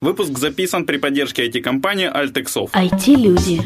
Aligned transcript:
Выпуск 0.00 0.38
записан 0.38 0.86
при 0.86 0.96
поддержке 0.96 1.48
IT-компании 1.48 2.08
Altexov. 2.08 2.70
IT-люди. 2.72 3.62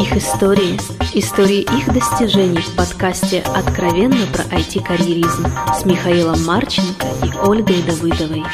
Их 0.00 0.16
истории. 0.16 0.78
Истории 1.12 1.60
их 1.60 1.92
достижений 1.92 2.62
в 2.62 2.74
подкасте 2.74 3.44
«Откровенно 3.54 4.24
про 4.32 4.44
IT-карьеризм» 4.44 5.44
с 5.78 5.84
Михаилом 5.84 6.42
Марченко 6.42 7.06
и 7.22 7.36
Ольгой 7.46 7.82
Давыдовой. 7.82 8.44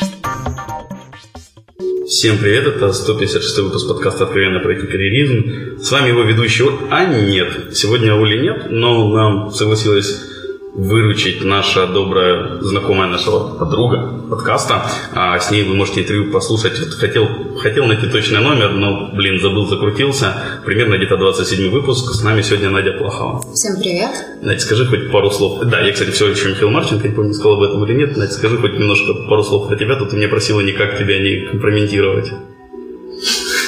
Всем 2.08 2.36
привет, 2.38 2.66
это 2.66 2.92
156 2.92 3.58
выпуск 3.58 3.86
подкаста 3.86 4.24
«Откровенно 4.24 4.58
про 4.58 4.74
IT-карьеризм». 4.74 5.78
С 5.78 5.92
вами 5.92 6.08
его 6.08 6.22
ведущий, 6.22 6.64
а 6.90 7.04
нет, 7.04 7.76
сегодня 7.76 8.20
Оли 8.20 8.42
нет, 8.42 8.72
но 8.72 9.08
нам 9.08 9.52
согласилась 9.52 10.29
выручить 10.74 11.44
наша 11.44 11.86
добрая 11.86 12.60
знакомая 12.60 13.08
нашего 13.08 13.54
подруга 13.54 14.22
подкаста. 14.30 14.86
А 15.12 15.38
с 15.38 15.50
ней 15.50 15.64
вы 15.64 15.74
можете 15.74 16.02
интервью 16.02 16.32
послушать. 16.32 16.78
Хотел, 16.98 17.26
хотел 17.58 17.86
найти 17.86 18.06
точный 18.06 18.40
номер, 18.40 18.72
но, 18.72 19.10
блин, 19.12 19.40
забыл, 19.40 19.66
закрутился. 19.66 20.34
Примерно 20.64 20.96
где-то 20.96 21.16
27 21.16 21.70
выпуск. 21.70 22.12
С 22.12 22.22
нами 22.22 22.42
сегодня 22.42 22.70
Надя 22.70 22.92
Плохова. 22.92 23.42
Всем 23.52 23.76
привет. 23.80 24.10
Надя, 24.42 24.60
скажи 24.60 24.86
хоть 24.86 25.10
пару 25.10 25.30
слов. 25.30 25.60
Да, 25.64 25.80
я, 25.80 25.92
кстати, 25.92 26.10
все 26.10 26.28
еще 26.28 26.50
Михаил 26.50 26.70
Марченко, 26.70 27.08
не 27.08 27.14
помню, 27.14 27.34
сказал 27.34 27.54
об 27.54 27.62
этом 27.62 27.84
или 27.84 27.94
нет. 27.94 28.16
Надя, 28.16 28.32
скажи 28.32 28.56
хоть 28.56 28.74
немножко 28.74 29.14
пару 29.28 29.42
слов 29.42 29.68
про 29.68 29.76
тебя. 29.76 29.96
Тут 29.96 30.10
ты 30.10 30.16
меня 30.16 30.28
просила 30.28 30.60
никак 30.60 30.98
тебя 30.98 31.18
не 31.18 31.46
компрометировать. 31.46 32.30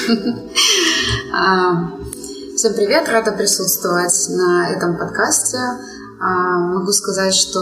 А, 1.35 1.89
всем 2.55 2.75
привет, 2.75 3.09
рада 3.09 3.31
присутствовать 3.31 4.13
на 4.37 4.69
этом 4.71 4.99
подкасте. 4.99 5.57
А, 6.25 6.57
могу 6.57 6.93
сказать, 6.93 7.33
что 7.33 7.59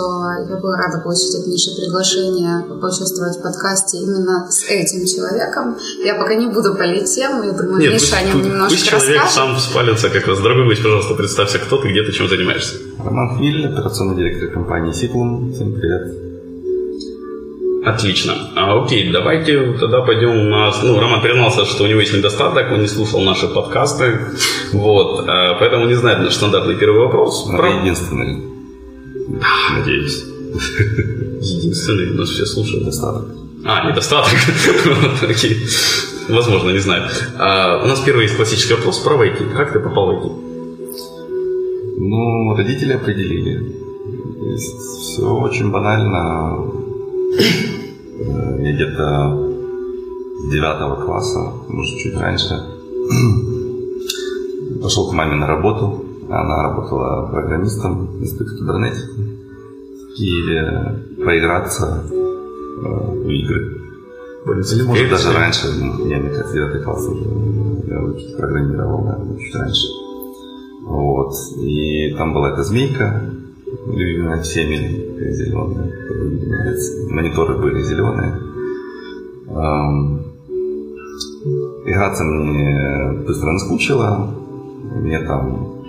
я 0.48 0.56
была 0.58 0.78
рада 0.78 1.00
получить 1.00 1.34
от 1.34 1.48
Миши 1.48 1.72
приглашение 1.76 2.64
поучаствовать 2.80 3.38
в 3.38 3.42
подкасте 3.42 3.98
именно 3.98 4.52
с 4.52 4.70
этим 4.70 5.04
человеком. 5.08 5.78
Я 6.06 6.14
пока 6.14 6.36
не 6.36 6.46
буду 6.46 6.76
полить 6.76 7.10
тему, 7.12 7.42
я 7.42 7.54
думаю, 7.54 7.82
Нет, 7.82 7.94
Миша 7.94 8.06
пусть, 8.06 8.14
о 8.14 8.22
нем 8.22 8.42
немножко 8.44 8.70
пусть 8.70 8.88
человек 8.88 9.24
расскажет. 9.24 9.34
сам 9.34 9.58
спалится 9.58 10.10
как 10.12 10.28
раз. 10.28 10.40
Дорогой 10.42 10.66
гость, 10.66 10.84
пожалуйста, 10.84 11.16
представься, 11.16 11.58
кто 11.58 11.78
ты, 11.78 11.90
где 11.90 12.04
ты, 12.04 12.12
чем 12.12 12.30
занимаешься. 12.30 12.76
Роман 13.04 13.36
Хмель, 13.36 13.66
операционный 13.66 14.16
директор 14.16 14.50
компании 14.50 14.92
Сиклум. 14.92 15.52
Всем 15.54 15.74
привет. 15.74 16.14
Отлично. 17.84 18.34
А, 18.56 18.80
окей, 18.80 19.12
давайте 19.12 19.74
тогда 19.80 20.02
пойдем 20.02 20.38
у 20.38 20.50
нас... 20.50 20.80
Ну, 20.84 21.00
Роман 21.00 21.24
признался, 21.24 21.66
что 21.66 21.86
у 21.86 21.88
него 21.88 22.00
есть 22.00 22.14
недостаток, 22.14 22.72
он 22.72 22.82
не 22.82 22.88
слушал 22.88 23.22
наши 23.22 23.48
подкасты. 23.48 24.20
Вот. 24.72 25.28
А, 25.28 25.56
поэтому 25.56 25.88
не 25.88 25.96
знает 25.96 26.20
наш 26.20 26.36
стандартный 26.36 26.76
первый 26.76 27.00
вопрос. 27.00 27.48
Про... 27.50 27.80
единственный. 27.80 28.51
Надеюсь. 29.72 30.24
Единственный, 31.42 32.14
нас 32.14 32.30
все 32.30 32.46
слушают. 32.46 32.84
Недостаток. 32.84 33.26
А, 33.64 33.90
недостаток. 33.90 34.34
Окей. 35.30 35.58
Возможно, 36.30 36.72
не 36.72 36.80
знаю. 36.80 37.10
А, 37.38 37.82
у 37.84 37.88
нас 37.88 38.00
первый 38.02 38.24
есть 38.24 38.36
классический 38.36 38.74
вопрос 38.74 39.00
про 39.00 39.16
войти. 39.16 39.44
Как 39.56 39.74
ты 39.74 39.80
попал 39.80 40.08
в 40.08 40.10
IT? 40.18 40.52
Ну, 41.98 42.56
родители 42.56 42.94
определили. 42.94 43.76
Все 44.58 45.24
очень 45.24 45.72
банально. 45.72 46.72
Я 48.60 48.74
где-то 48.74 49.52
с 50.40 50.52
девятого 50.52 51.06
класса, 51.06 51.54
может, 51.68 51.98
чуть 52.00 52.16
раньше, 52.16 52.64
пошел 54.82 55.10
к 55.10 55.14
маме 55.14 55.36
на 55.36 55.48
работу. 55.48 56.06
Она 56.32 56.64
работала 56.64 57.28
программистом 57.28 58.08
в 58.08 58.22
институте 58.22 58.58
кибернетики 58.58 59.42
в 60.12 60.16
Киеве 60.16 61.04
поиграться 61.26 62.04
э, 62.10 62.86
в 62.86 63.30
игры. 63.30 63.82
Или 64.46 64.84
может 64.84 65.10
даже 65.10 65.34
раньше, 65.34 65.68
ну, 65.80 66.08
я, 66.08 66.18
мне 66.20 66.30
кажется, 66.30 66.54
9 66.54 66.84
класс 66.84 67.08
уже 67.08 67.24
я 67.88 68.20
чуть 68.20 68.38
программировал, 68.38 69.04
да, 69.04 69.20
чуть 69.40 69.56
раньше. 69.56 69.88
Вот. 70.84 71.34
И 71.58 72.16
там 72.18 72.34
была 72.34 72.52
эта 72.52 72.64
змейка, 72.64 73.22
любимая 73.86 74.42
всеми, 74.42 75.32
зеленая. 75.34 75.92
Мониторы 77.10 77.58
были 77.58 77.84
зеленые. 77.84 78.40
Эм, 79.50 80.22
играться 81.86 82.24
мне 82.24 83.24
быстро 83.28 83.52
наскучило. 83.52 84.34
Мне 84.96 85.20
там 85.20 85.81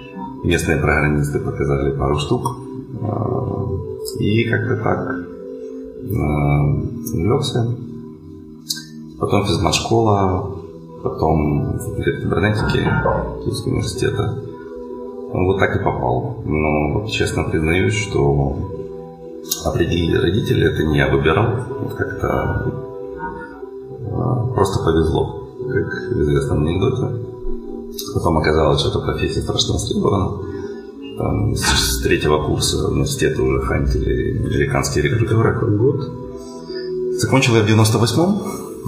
местные 0.43 0.79
программисты 0.79 1.39
показали 1.39 1.97
пару 1.97 2.19
штук. 2.19 2.57
Э, 3.01 3.63
и 4.19 4.45
как-то 4.49 4.77
так 4.83 5.33
увлекся. 7.15 7.61
Э, 7.61 9.19
потом 9.19 9.45
физмат-школа, 9.45 10.57
потом 11.03 11.79
факультет 11.79 12.23
кибернетики 12.23 12.79
Киевского 13.45 13.71
университета. 13.73 14.39
Вот 15.33 15.59
так 15.59 15.77
и 15.77 15.85
попал. 15.85 16.43
Но 16.45 17.01
вот 17.01 17.11
честно 17.11 17.45
признаюсь, 17.45 17.95
что 17.95 18.57
определили 19.65 20.17
родители, 20.17 20.73
это 20.73 20.85
не 20.85 20.99
я 20.99 21.09
выбирал. 21.09 21.65
Вот 21.81 21.95
как-то 21.95 22.73
э, 24.01 24.55
просто 24.55 24.85
повезло, 24.85 25.49
как 25.69 26.17
в 26.17 26.23
известном 26.23 26.63
анекдоте. 26.63 27.32
Потом 28.15 28.39
оказалось, 28.39 28.81
что 28.81 28.91
эта 28.91 28.99
профессия 29.01 29.43
страшно 29.43 29.75
востребована. 29.75 30.39
Там, 31.19 31.55
с 31.55 32.01
третьего 32.03 32.43
курса 32.45 32.89
университета 32.89 33.43
уже 33.43 33.61
хантили 33.61 34.39
американские 34.39 35.05
рекрутеры. 35.05 35.55
Какой 35.55 35.77
год? 35.77 36.11
Закончил 37.19 37.57
я 37.57 37.63
в 37.63 37.67
98-м, 37.67 38.39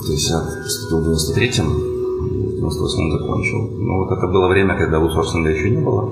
то 0.05 0.13
есть 0.13 0.29
я 0.31 0.41
поступил 0.63 1.01
в 1.01 1.09
93-м, 1.09 1.67
в 1.67 2.65
98-м 2.65 3.13
закончил. 3.13 3.71
Но 3.79 3.99
вот 3.99 4.11
это 4.17 4.27
было 4.27 4.49
время, 4.49 4.77
когда 4.77 4.97
аутсорсинга 4.97 5.51
еще 5.51 5.71
не 5.71 5.83
было. 5.83 6.11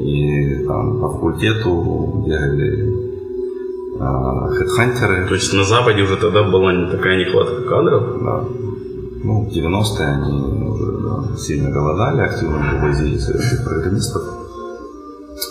И 0.00 0.64
там 0.66 1.00
по 1.00 1.08
факультету 1.10 2.24
бегали 2.26 3.10
а, 4.00 4.48
хедхантеры. 4.48 5.28
То 5.28 5.34
есть 5.34 5.52
на 5.52 5.64
Западе 5.64 6.02
уже 6.02 6.16
тогда 6.16 6.42
была 6.42 6.72
не 6.72 6.90
такая 6.90 7.18
нехватка 7.18 7.62
кадров? 7.62 8.22
Да. 8.22 8.44
Ну, 9.22 9.44
в 9.44 9.48
90-е 9.48 10.06
они 10.06 10.68
уже 10.68 10.89
сильно 11.36 11.70
голодали, 11.70 12.22
активно 12.22 12.58
вывозили 12.58 13.18
советских 13.18 13.64
программистов. 13.64 14.22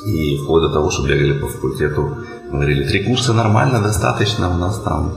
И 0.06 0.38
вплоть 0.38 0.64
до 0.64 0.70
того, 0.70 0.92
что 0.92 1.08
бегали 1.08 1.40
по 1.40 1.48
факультету, 1.48 2.18
говорили, 2.52 2.88
три 2.88 3.04
курса 3.04 3.34
нормально, 3.34 3.82
достаточно, 3.82 4.50
у 4.50 4.58
нас 4.58 4.80
там 4.80 5.14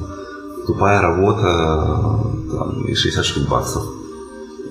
тупая 0.66 1.00
работа 1.00 2.20
там, 2.50 2.84
и 2.86 2.94
60 2.94 3.24
штук 3.24 3.48
баксов. 3.48 3.84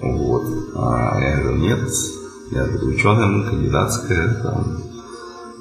Вот. 0.01 0.43
А 0.75 1.19
я 1.19 1.41
говорю, 1.41 1.57
нет, 1.57 1.79
я 2.51 2.65
буду 2.65 2.87
ученым, 2.87 3.45
кандидатская, 3.45 4.33
там, 4.41 4.77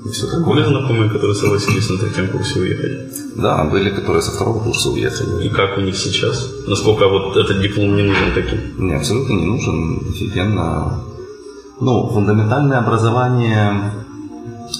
и 0.04 0.08
все 0.08 0.26
такое. 0.26 0.54
Были 0.54 0.64
знакомые, 0.64 1.10
которые 1.10 1.34
согласились 1.34 1.90
на 1.90 1.98
третьем 1.98 2.28
курсе 2.28 2.60
уехать? 2.60 3.36
Да, 3.36 3.64
были, 3.64 3.90
которые 3.90 4.22
со 4.22 4.30
второго 4.30 4.60
курса 4.60 4.90
уехали. 4.90 5.46
И 5.46 5.50
как 5.50 5.76
у 5.78 5.80
них 5.80 5.96
сейчас? 5.96 6.48
Насколько 6.66 7.08
вот 7.08 7.36
этот 7.36 7.60
диплом 7.60 7.96
не 7.96 8.02
нужен 8.02 8.32
таким? 8.34 8.86
Не, 8.86 8.94
абсолютно 8.94 9.34
не 9.34 9.46
нужен. 9.46 10.00
Офигенно. 10.08 11.00
Ну, 11.80 12.08
фундаментальное 12.08 12.78
образование 12.78 13.92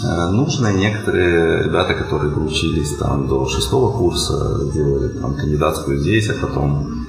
э, 0.03 0.31
нужно. 0.31 0.73
Некоторые 0.73 1.65
ребята, 1.65 1.95
которые 1.95 2.35
учились 2.37 2.97
там 2.97 3.29
до 3.29 3.47
шестого 3.47 3.93
курса, 3.93 4.71
делали 4.73 5.09
там 5.09 5.35
кандидатскую 5.35 5.99
здесь, 5.99 6.31
а 6.31 6.47
потом 6.47 7.07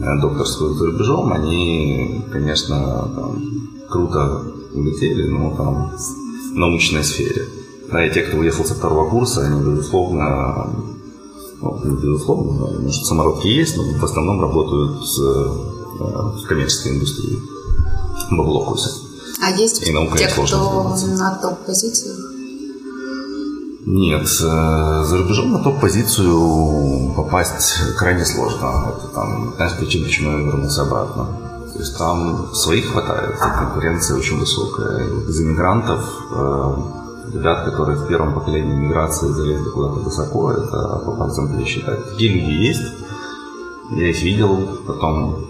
э, 0.00 0.20
докторскую 0.20 0.74
за 0.74 0.86
рубежом, 0.86 1.32
они, 1.32 2.24
конечно, 2.32 2.76
там, 3.16 3.42
круто 3.88 4.42
улетели, 4.74 5.28
но 5.28 5.54
там 5.56 5.92
в 6.52 6.56
научной 6.56 7.04
сфере. 7.04 7.48
Да, 7.90 8.06
и 8.06 8.12
те, 8.12 8.22
кто 8.22 8.38
уехал 8.38 8.64
со 8.64 8.74
второго 8.74 9.08
курса, 9.08 9.42
они, 9.42 9.60
безусловно, 9.60 10.70
ну, 11.60 11.80
не 11.84 11.96
безусловно, 11.96 12.80
может, 12.80 13.04
самородки 13.04 13.46
есть, 13.48 13.76
но 13.76 13.84
в 13.98 14.04
основном 14.04 14.40
работают 14.40 15.02
э, 15.02 15.22
в 15.98 16.46
коммерческой 16.46 16.92
индустрии. 16.92 17.38
Бабло 18.30 18.64
косят. 18.64 18.94
А 19.42 19.50
есть 19.50 19.86
и 19.86 19.92
наука 19.92 20.18
те, 20.18 20.28
кто 20.28 20.42
на 20.42 21.38
топ-позициях? 21.42 22.16
Нет, 23.84 24.22
э, 24.22 25.04
за 25.04 25.18
рубежом 25.18 25.52
на 25.52 25.58
топ-позицию 25.58 27.12
попасть 27.14 27.74
крайне 27.96 28.24
сложно. 28.24 28.94
Это 28.96 29.08
там, 29.08 29.52
знаешь, 29.56 29.76
причин, 29.76 30.04
почему 30.04 30.30
я 30.30 30.38
вернулся 30.38 30.82
обратно. 30.82 31.51
То 31.82 31.86
есть 31.86 31.98
там 31.98 32.54
своих 32.54 32.92
хватает, 32.92 33.36
конкуренция 33.38 34.16
очень 34.16 34.38
высокая. 34.38 35.04
Из 35.28 35.40
иммигрантов, 35.40 36.00
э, 36.30 36.76
ребят, 37.34 37.64
которые 37.64 37.98
в 37.98 38.06
первом 38.06 38.34
поколении 38.34 38.72
миграции 38.72 39.26
залезли 39.26 39.68
куда-то 39.68 39.98
высоко, 39.98 40.52
это 40.52 41.02
по 41.04 41.10
пальцам 41.10 41.52
пересчитать. 41.52 42.08
Такие 42.12 42.34
люди 42.34 42.52
есть, 42.52 42.92
я 43.96 44.10
их 44.10 44.22
видел. 44.22 44.78
Потом, 44.86 45.44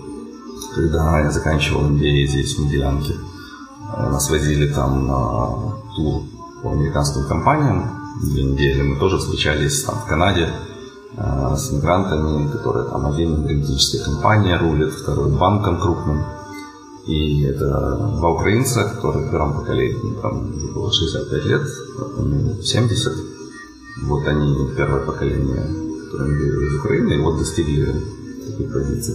когда 0.74 1.20
я 1.20 1.30
заканчивал 1.30 1.82
MBA 1.82 2.24
здесь, 2.24 2.56
в 2.56 2.64
Меделянке, 2.64 3.12
э, 3.12 4.10
нас 4.10 4.30
возили 4.30 4.72
там 4.72 5.06
на 5.06 5.48
тур 5.94 6.22
по 6.62 6.72
американским 6.72 7.28
компаниям 7.28 7.90
две 8.22 8.44
недели. 8.44 8.80
Мы 8.80 8.96
тоже 8.96 9.18
встречались 9.18 9.84
там 9.84 9.96
в 9.96 10.06
Канаде 10.06 10.48
э, 11.16 11.56
с 11.56 11.72
мигрантами, 11.72 12.50
которые 12.50 12.88
там 12.88 13.06
один 13.06 13.36
энергетическая 13.36 14.04
компания 14.04 14.58
рулит, 14.58 14.92
второй 14.92 15.30
банком 15.30 15.80
крупным. 15.80 16.24
И 17.06 17.42
это 17.42 17.96
два 18.16 18.30
украинца, 18.30 18.84
которые 18.84 19.26
в 19.26 19.30
первом 19.30 19.54
поколении, 19.54 20.20
там 20.22 20.54
уже 20.54 20.72
было 20.72 20.92
65 20.92 21.44
лет, 21.46 21.62
а 21.98 22.62
70. 22.62 23.12
Вот 24.04 24.26
они 24.26 24.70
первое 24.76 25.04
поколение, 25.04 25.66
которые 26.04 26.38
были 26.38 26.66
из 26.68 26.74
Украины, 26.76 27.12
и 27.14 27.18
вот 27.18 27.38
достигли 27.38 27.92
таких 28.46 28.72
позиций. 28.72 29.14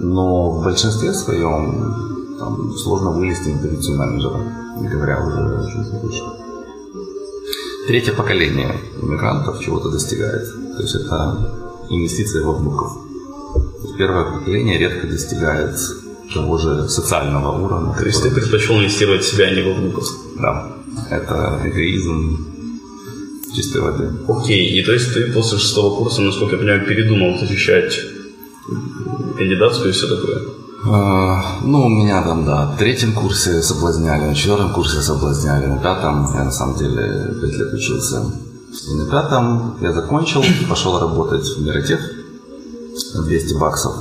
Но 0.00 0.50
в 0.50 0.64
большинстве 0.64 1.12
своем 1.12 2.36
там 2.38 2.76
сложно 2.76 3.10
вылезти 3.10 3.48
на 3.48 3.58
позицию 3.58 3.98
менеджера, 3.98 4.40
не 4.80 4.88
говоря 4.88 5.24
уже 5.24 5.38
о 5.38 6.00
выше. 6.02 6.24
Третье 7.86 8.12
поколение 8.12 8.76
иммигрантов 9.02 9.60
чего-то 9.60 9.90
достигает. 9.90 10.46
То 10.80 10.86
есть 10.86 10.94
это 10.94 11.36
инвестиции 11.90 12.40
во 12.40 12.52
внуков. 12.52 12.92
Первое 13.98 14.32
поколение 14.32 14.78
редко 14.78 15.06
достигает 15.06 15.76
того 16.32 16.56
же 16.56 16.88
социального 16.88 17.62
уровня. 17.62 17.94
То 17.98 18.06
есть 18.06 18.22
ты 18.22 18.30
предпочел 18.30 18.76
инвестировать 18.76 19.22
в 19.22 19.28
себя, 19.28 19.48
а 19.48 19.54
не 19.54 19.62
во 19.62 19.74
внуков? 19.74 20.06
Да. 20.38 20.72
Это 21.10 21.60
эгоизм 21.66 22.46
чистой 23.54 23.82
воды. 23.82 24.10
Окей, 24.26 24.80
и 24.80 24.82
то 24.82 24.92
есть 24.92 25.12
ты 25.12 25.30
после 25.32 25.58
шестого 25.58 25.96
курса, 25.96 26.22
насколько 26.22 26.54
я 26.54 26.60
понимаю, 26.60 26.86
передумал 26.86 27.38
защищать 27.38 28.00
кандидатскую 29.36 29.90
и 29.90 29.92
все 29.92 30.08
такое? 30.08 30.38
А, 30.88 31.58
ну, 31.62 31.84
у 31.84 31.88
меня 31.90 32.22
там, 32.22 32.46
да, 32.46 32.72
в 32.74 32.78
третьем 32.78 33.12
курсе 33.12 33.60
соблазняли, 33.60 34.28
на 34.28 34.34
четвертом 34.34 34.72
курсе 34.72 35.02
соблазняли, 35.02 35.66
на 35.66 35.78
пятом 35.78 36.26
я 36.32 36.44
на 36.44 36.50
самом 36.50 36.78
деле 36.78 37.34
пять 37.38 37.58
лет 37.58 37.74
учился. 37.74 38.24
И 38.70 38.94
на 38.94 39.10
пятом 39.10 39.76
я 39.80 39.92
закончил, 39.92 40.42
пошел 40.68 40.98
работать 40.98 41.44
в 41.44 41.62
Миротех, 41.62 42.00
200 43.14 43.54
баксов 43.58 43.94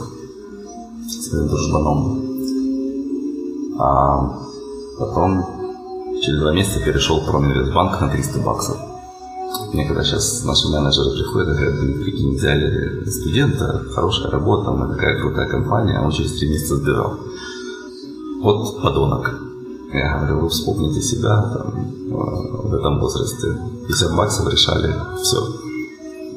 своим 1.08 1.48
дружбаном. 1.48 2.24
А 3.80 4.40
потом 5.00 5.44
через 6.22 6.40
два 6.40 6.54
месяца 6.54 6.80
перешел 6.82 7.22
в 7.22 7.26
Проминвестбанк 7.26 8.00
на 8.00 8.10
300 8.10 8.40
баксов. 8.40 8.78
Мне 9.74 9.86
когда 9.86 10.04
сейчас 10.04 10.44
наши 10.44 10.68
менеджеры 10.68 11.12
приходят 11.12 11.50
и 11.50 11.54
говорят, 11.54 11.80
блин, 11.80 12.04
прикинь, 12.04 12.36
взяли 12.36 13.04
студента, 13.10 13.84
хорошая 13.96 14.30
работа, 14.32 14.72
мы 14.72 14.94
такая 14.94 15.20
крутая 15.20 15.50
компания, 15.50 15.98
а 15.98 16.04
он 16.04 16.12
через 16.12 16.38
три 16.38 16.50
месяца 16.50 16.76
сбежал. 16.76 17.20
Вот 18.42 18.82
подонок. 18.82 19.49
Я 19.92 20.20
говорю, 20.20 20.42
вы 20.42 20.50
вспомните 20.50 21.02
себя 21.02 21.42
там, 21.42 21.74
э, 21.76 22.68
в 22.68 22.74
этом 22.74 23.00
возрасте. 23.00 23.58
50 23.88 24.16
баксов 24.16 24.52
решали 24.52 24.94
все. 25.22 25.38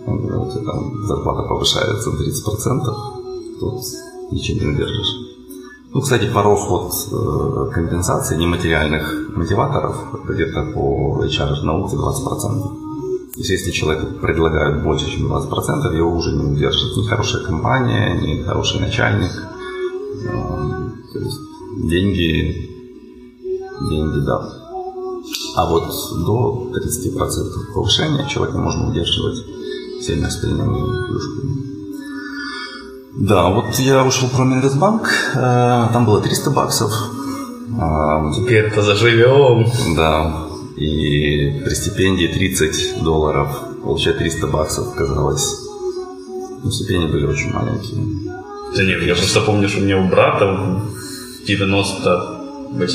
Он 0.07 0.27
говорит, 0.27 0.65
там 0.65 1.07
зарплата 1.07 1.43
повышается 1.49 2.11
на 2.11 2.17
30%, 2.17 3.61
тут 3.61 3.83
ничего 4.33 4.61
не 4.61 4.75
удержишь. 4.75 5.15
Ну, 5.95 6.01
кстати, 6.01 6.33
порог 6.33 6.71
вот 6.71 6.93
э, 7.13 7.75
компенсации 7.75 8.39
нематериальных 8.39 9.37
мотиваторов 9.37 10.25
где-то 10.27 10.73
по 10.73 11.23
HR 11.23 11.63
науке 11.65 11.97
20%. 11.97 12.83
То 13.35 13.39
есть, 13.39 13.51
если 13.51 13.71
человеку 13.71 14.07
предлагают 14.21 14.83
больше, 14.83 15.11
чем 15.11 15.31
20%, 15.31 15.95
его 15.95 16.11
уже 16.11 16.33
не 16.33 16.53
удержит 16.53 16.97
ни 16.97 17.07
хорошая 17.07 17.45
компания, 17.45 18.19
ни 18.21 18.43
хороший 18.43 18.81
начальник. 18.81 19.31
Эм, 20.25 21.03
то 21.13 21.19
есть, 21.19 21.39
деньги, 21.85 22.72
деньги, 23.89 24.21
да. 24.21 24.49
А 25.57 25.67
вот 25.67 25.85
до 26.25 26.71
30% 26.75 27.75
повышения 27.75 28.27
человека 28.29 28.59
можно 28.59 28.89
удерживать 28.91 29.39
всеми 30.01 30.25
остальными 30.25 31.07
плюшками. 31.07 31.53
Да, 33.15 33.51
вот 33.51 33.75
я 33.79 34.05
ушел 34.05 34.29
в 34.29 34.37
Проминвестбанк, 34.37 35.09
э, 35.35 35.89
там 35.93 36.07
было 36.07 36.21
300 36.21 36.51
баксов. 36.51 36.93
Эм, 37.79 38.33
Теперь-то 38.35 38.83
заживем. 38.83 39.67
Да, 39.97 40.47
и 40.77 41.61
при 41.65 41.75
стипендии 41.75 42.27
30 42.27 43.03
долларов 43.03 43.49
получать 43.83 44.19
300 44.19 44.47
баксов 44.47 44.95
казалось. 44.95 45.61
Ну, 46.65 46.71
стипендии 46.71 47.13
были 47.13 47.27
очень 47.27 47.53
маленькие. 47.53 48.33
Да 48.75 48.83
нет, 48.83 49.03
я 49.03 49.15
просто 49.15 49.41
помню, 49.43 49.69
что 49.69 49.81
у 49.81 49.85
меня 49.85 49.99
у 49.99 50.09
брата 50.09 50.47
в 50.47 51.47
90 51.47 52.32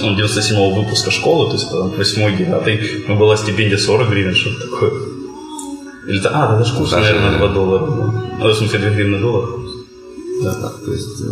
он 0.03 0.15
97 0.15 0.75
выпуска 0.75 1.11
школы, 1.11 1.47
то 1.47 1.53
есть 1.53 1.67
это 1.67 1.83
8 1.83 2.37
9 2.37 3.07
ну, 3.07 3.17
была 3.17 3.37
стипендия 3.37 3.77
40 3.77 4.09
гривен, 4.09 4.35
что 4.35 4.49
такое. 4.59 4.91
Или 6.07 6.19
это, 6.19 6.29
а, 6.29 6.47
да, 6.47 6.57
даже 6.59 6.75
курс, 6.75 6.91
Даже... 6.91 7.13
наверное, 7.13 7.37
2 7.37 7.47
доллара. 7.49 7.85
Ну, 8.39 8.49
в 8.49 8.55
смысле, 8.55 8.79
2 8.79 8.89
гривны 8.91 9.19
доллар. 9.19 9.49
Да, 10.43 10.55
да, 10.55 10.69
то 10.85 10.91
есть 10.91 11.21
э, 11.21 11.27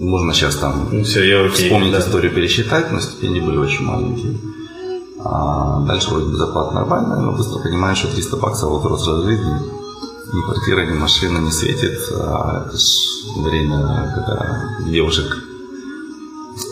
можно 0.00 0.32
сейчас 0.32 0.56
там 0.56 0.88
ну, 0.92 1.04
все, 1.04 1.24
я 1.24 1.44
окей, 1.44 1.66
вспомнить 1.66 1.92
да. 1.92 1.98
историю, 1.98 2.32
пересчитать, 2.32 2.92
но 2.92 3.00
стипендии 3.00 3.40
были 3.40 3.56
очень 3.56 3.84
маленькие. 3.84 4.38
А 5.24 5.80
дальше 5.86 6.10
вроде 6.10 6.26
бы 6.26 6.36
зарплата 6.36 6.74
нормальная, 6.74 7.16
но 7.16 7.32
быстро 7.32 7.58
понимаешь, 7.60 7.98
что 7.98 8.08
300 8.08 8.36
баксов 8.36 8.70
вот 8.70 8.84
взрослой 8.84 9.24
жизни. 9.24 9.54
Ни 10.32 10.42
квартира, 10.42 10.86
ни 10.86 10.98
машина 10.98 11.38
не 11.38 11.50
светит. 11.50 11.98
А 12.12 12.66
это 12.66 12.76
ж 12.76 12.82
время, 13.36 14.12
когда 14.14 14.68
девушек 14.86 15.26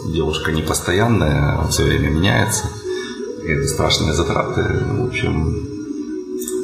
девушка 0.06 0.52
непостоянная, 0.52 1.66
все 1.68 1.84
время 1.84 2.08
меняется. 2.10 2.64
Это 3.44 3.66
страшные 3.66 4.12
затраты. 4.12 4.62
В 4.62 5.06
общем, 5.06 5.66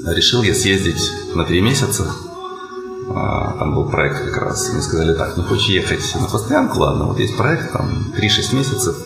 решил 0.06 0.42
я 0.42 0.54
съездить 0.54 1.10
на 1.34 1.44
три 1.44 1.60
месяца. 1.60 2.06
А, 3.10 3.56
там 3.58 3.74
был 3.74 3.88
проект 3.88 4.24
как 4.24 4.42
раз. 4.42 4.70
Мне 4.72 4.82
сказали, 4.82 5.14
так, 5.14 5.36
не 5.36 5.42
хочешь 5.42 5.68
ехать 5.68 6.14
на 6.20 6.28
постоянку? 6.28 6.78
Ладно, 6.80 7.06
вот 7.06 7.18
есть 7.18 7.36
проект, 7.36 7.72
там 7.72 8.12
3-6 8.16 8.54
месяцев. 8.54 8.96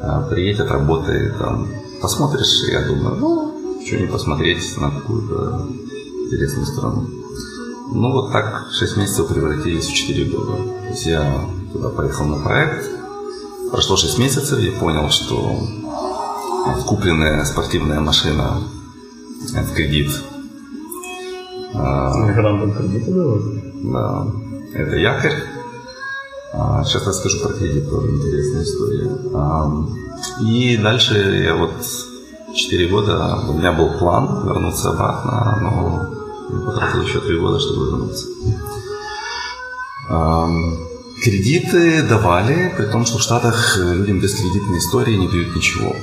А, 0.00 0.22
приедь, 0.22 0.60
отработай, 0.60 1.30
там, 1.38 1.68
посмотришь. 2.00 2.64
Я 2.68 2.82
думаю, 2.86 3.16
ну, 3.16 3.80
что 3.84 3.96
не 3.96 4.06
посмотреть 4.06 4.76
на 4.78 4.90
какую-то 4.90 5.66
интересную 6.26 6.66
страну. 6.66 7.06
Ну, 7.92 8.12
вот 8.12 8.32
так 8.32 8.66
6 8.72 8.96
месяцев 8.98 9.28
превратились 9.28 9.86
в 9.86 9.94
4 9.94 10.24
года. 10.30 10.56
То 10.56 10.88
есть 10.90 11.06
я 11.06 11.44
туда 11.72 11.88
поехал 11.88 12.26
на 12.26 12.36
проект, 12.36 12.90
Прошло 13.74 13.96
6 13.96 14.18
месяцев, 14.18 14.60
я 14.60 14.70
понял, 14.78 15.10
что 15.10 15.58
купленная 16.86 17.44
спортивная 17.44 17.98
машина 17.98 18.60
в 19.40 19.74
кредит. 19.74 20.12
Мигрантам 21.74 22.72
кредиты 22.72 23.10
давали? 23.10 23.74
Да, 23.82 24.26
это 24.74 24.96
якорь. 24.96 25.42
А, 26.52 26.84
сейчас 26.84 27.04
расскажу 27.04 27.40
про 27.40 27.54
кредит, 27.54 27.90
тоже 27.90 28.12
интересная 28.12 28.62
история. 28.62 29.10
И 30.48 30.76
дальше 30.76 31.42
я 31.44 31.56
вот 31.56 31.72
4 32.54 32.88
года, 32.88 33.40
у 33.48 33.54
меня 33.54 33.72
был 33.72 33.98
план 33.98 34.46
вернуться 34.46 34.90
обратно, 34.90 35.58
но 35.60 36.56
я 36.56 36.64
потратил 36.64 37.02
еще 37.02 37.18
3 37.18 37.40
года, 37.40 37.58
чтобы 37.58 37.86
вернуться. 37.86 38.28
Кредиты 41.24 42.02
давали, 42.02 42.70
при 42.76 42.84
том, 42.84 43.06
что 43.06 43.16
в 43.16 43.22
Штатах 43.22 43.78
э, 43.78 43.94
людям 43.94 44.20
без 44.20 44.34
кредитной 44.34 44.76
истории 44.76 45.16
не 45.16 45.26
дают 45.26 45.56
ничего. 45.56 45.96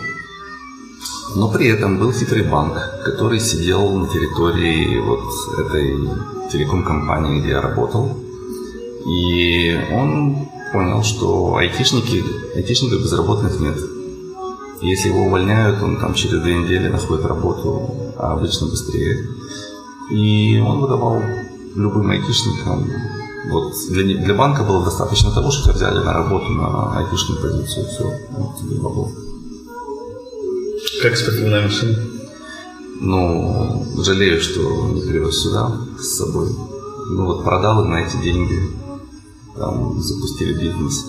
Но 1.36 1.48
при 1.48 1.68
этом 1.68 2.00
был 2.00 2.12
хитрый 2.12 2.42
банк, 2.42 2.74
который 3.06 3.40
сидел 3.40 4.00
на 4.00 4.08
территории 4.08 4.98
вот 5.00 5.32
этой 5.60 5.96
телеком-компании, 6.52 7.40
где 7.40 7.50
я 7.52 7.62
работал. 7.62 8.18
И 9.06 9.80
он 9.94 10.48
понял, 10.74 11.04
что 11.04 11.56
айтишники, 11.56 12.24
айтишников 12.56 13.04
безработных 13.04 13.60
нет. 13.60 13.78
Если 14.82 15.10
его 15.10 15.26
увольняют, 15.26 15.84
он 15.84 16.00
там 16.00 16.16
через 16.16 16.42
две 16.42 16.56
недели 16.56 16.88
находит 16.88 17.28
работу, 17.28 18.14
а 18.18 18.34
обычно 18.34 18.70
быстрее. 18.70 19.20
И 20.10 20.60
он 20.66 20.80
выдавал 20.80 21.22
любым 21.76 22.10
айтишникам 22.10 22.90
вот 23.50 23.74
для, 23.90 24.04
для 24.24 24.34
банка 24.34 24.64
было 24.64 24.84
достаточно 24.84 25.32
того, 25.32 25.52
что 25.52 25.64
тебя 25.64 25.74
взяли 25.74 26.04
на 26.04 26.14
работу 26.14 26.50
на 26.50 26.98
айтишную 27.00 27.42
позицию. 27.42 27.88
Все, 27.88 28.04
вот 28.32 28.58
тебе 28.60 28.76
бабло. 28.80 29.10
Как 31.02 31.18
спортивная 31.18 31.64
машина? 31.64 31.98
Ну, 33.00 33.86
жалею, 33.98 34.40
что 34.40 34.62
не 34.90 35.02
привез 35.02 35.42
сюда 35.42 35.72
с 35.98 36.18
собой. 36.18 36.50
Ну 37.10 37.26
вот 37.26 37.44
продал 37.44 37.84
их 37.84 37.90
на 37.90 38.04
эти 38.04 38.18
деньги. 38.18 38.60
Там 39.58 40.00
запустили 40.00 40.54
бизнес. 40.54 41.08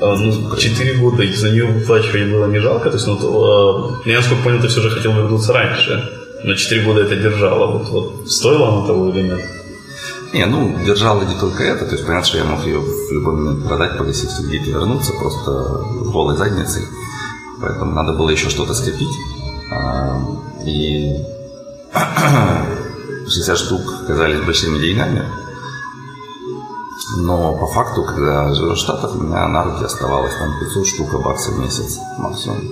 А, 0.00 0.16
ну, 0.16 0.56
четыре 0.56 0.94
года 0.94 1.24
за 1.34 1.50
нее 1.50 1.66
выплачивать 1.66 2.30
было 2.30 2.46
не 2.46 2.60
жалко. 2.60 2.88
То 2.88 2.96
есть, 2.96 3.06
ну, 3.06 3.16
то, 3.16 4.00
а, 4.04 4.08
я 4.08 4.18
насколько 4.18 4.44
понял, 4.44 4.60
ты 4.60 4.68
все 4.68 4.80
же 4.80 4.90
хотел 4.90 5.12
вернуться 5.12 5.52
раньше. 5.52 6.08
Но 6.44 6.54
четыре 6.54 6.84
года 6.84 7.00
это 7.00 7.16
держало. 7.16 7.78
Вот, 7.78 7.88
вот 7.88 8.30
стоило 8.30 8.68
оно 8.68 8.86
того 8.86 9.08
или 9.10 9.22
нет? 9.22 9.61
Не, 10.32 10.46
ну, 10.46 10.78
держало 10.82 11.24
не 11.24 11.34
только 11.38 11.62
это, 11.62 11.84
то 11.84 11.92
есть 11.92 12.06
понятно, 12.06 12.26
что 12.26 12.38
я 12.38 12.44
мог 12.44 12.64
ее 12.64 12.80
в 12.80 13.12
любой 13.12 13.34
момент 13.34 13.66
продать, 13.66 13.98
погасить 13.98 14.34
кредит 14.34 14.66
и 14.66 14.70
вернуться 14.70 15.12
просто 15.12 15.50
голой 16.10 16.36
задницей. 16.38 16.88
Поэтому 17.60 17.92
надо 17.92 18.14
было 18.14 18.30
еще 18.30 18.48
что-то 18.48 18.72
скопить. 18.72 19.14
А, 19.70 20.18
и 20.64 21.22
60 23.28 23.58
штук 23.58 24.06
казались 24.06 24.40
большими 24.40 24.78
деньгами. 24.78 25.22
Но 27.18 27.54
по 27.58 27.66
факту, 27.66 28.02
когда 28.02 28.54
живешь 28.54 28.78
в 28.78 28.82
Штатах, 28.82 29.14
у 29.14 29.18
меня 29.18 29.46
на 29.48 29.64
руки 29.64 29.84
оставалось 29.84 30.34
там 30.38 30.58
500 30.60 30.86
штук 30.86 31.22
баксов 31.22 31.56
в 31.56 31.58
месяц 31.58 31.98
максимум. 32.18 32.62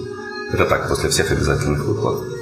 Это 0.50 0.64
так, 0.64 0.88
после 0.88 1.10
всех 1.10 1.30
обязательных 1.30 1.84
выплат. 1.84 2.39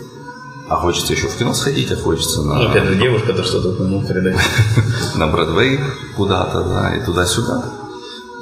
А 0.68 0.76
хочется 0.76 1.14
еще 1.14 1.28
в 1.28 1.36
кино 1.36 1.54
сходить, 1.54 1.90
а 1.92 1.96
хочется 1.96 2.42
на... 2.42 2.54
Ну, 2.56 2.68
опять 2.68 2.84
же, 2.84 2.96
девушка-то 2.96 3.42
что-то 3.42 3.82
ему 3.82 4.02
передать. 4.02 4.36
на 5.16 5.26
Бродвей 5.26 5.80
куда-то, 6.14 6.62
да, 6.62 6.96
и 6.96 7.04
туда-сюда. 7.04 7.64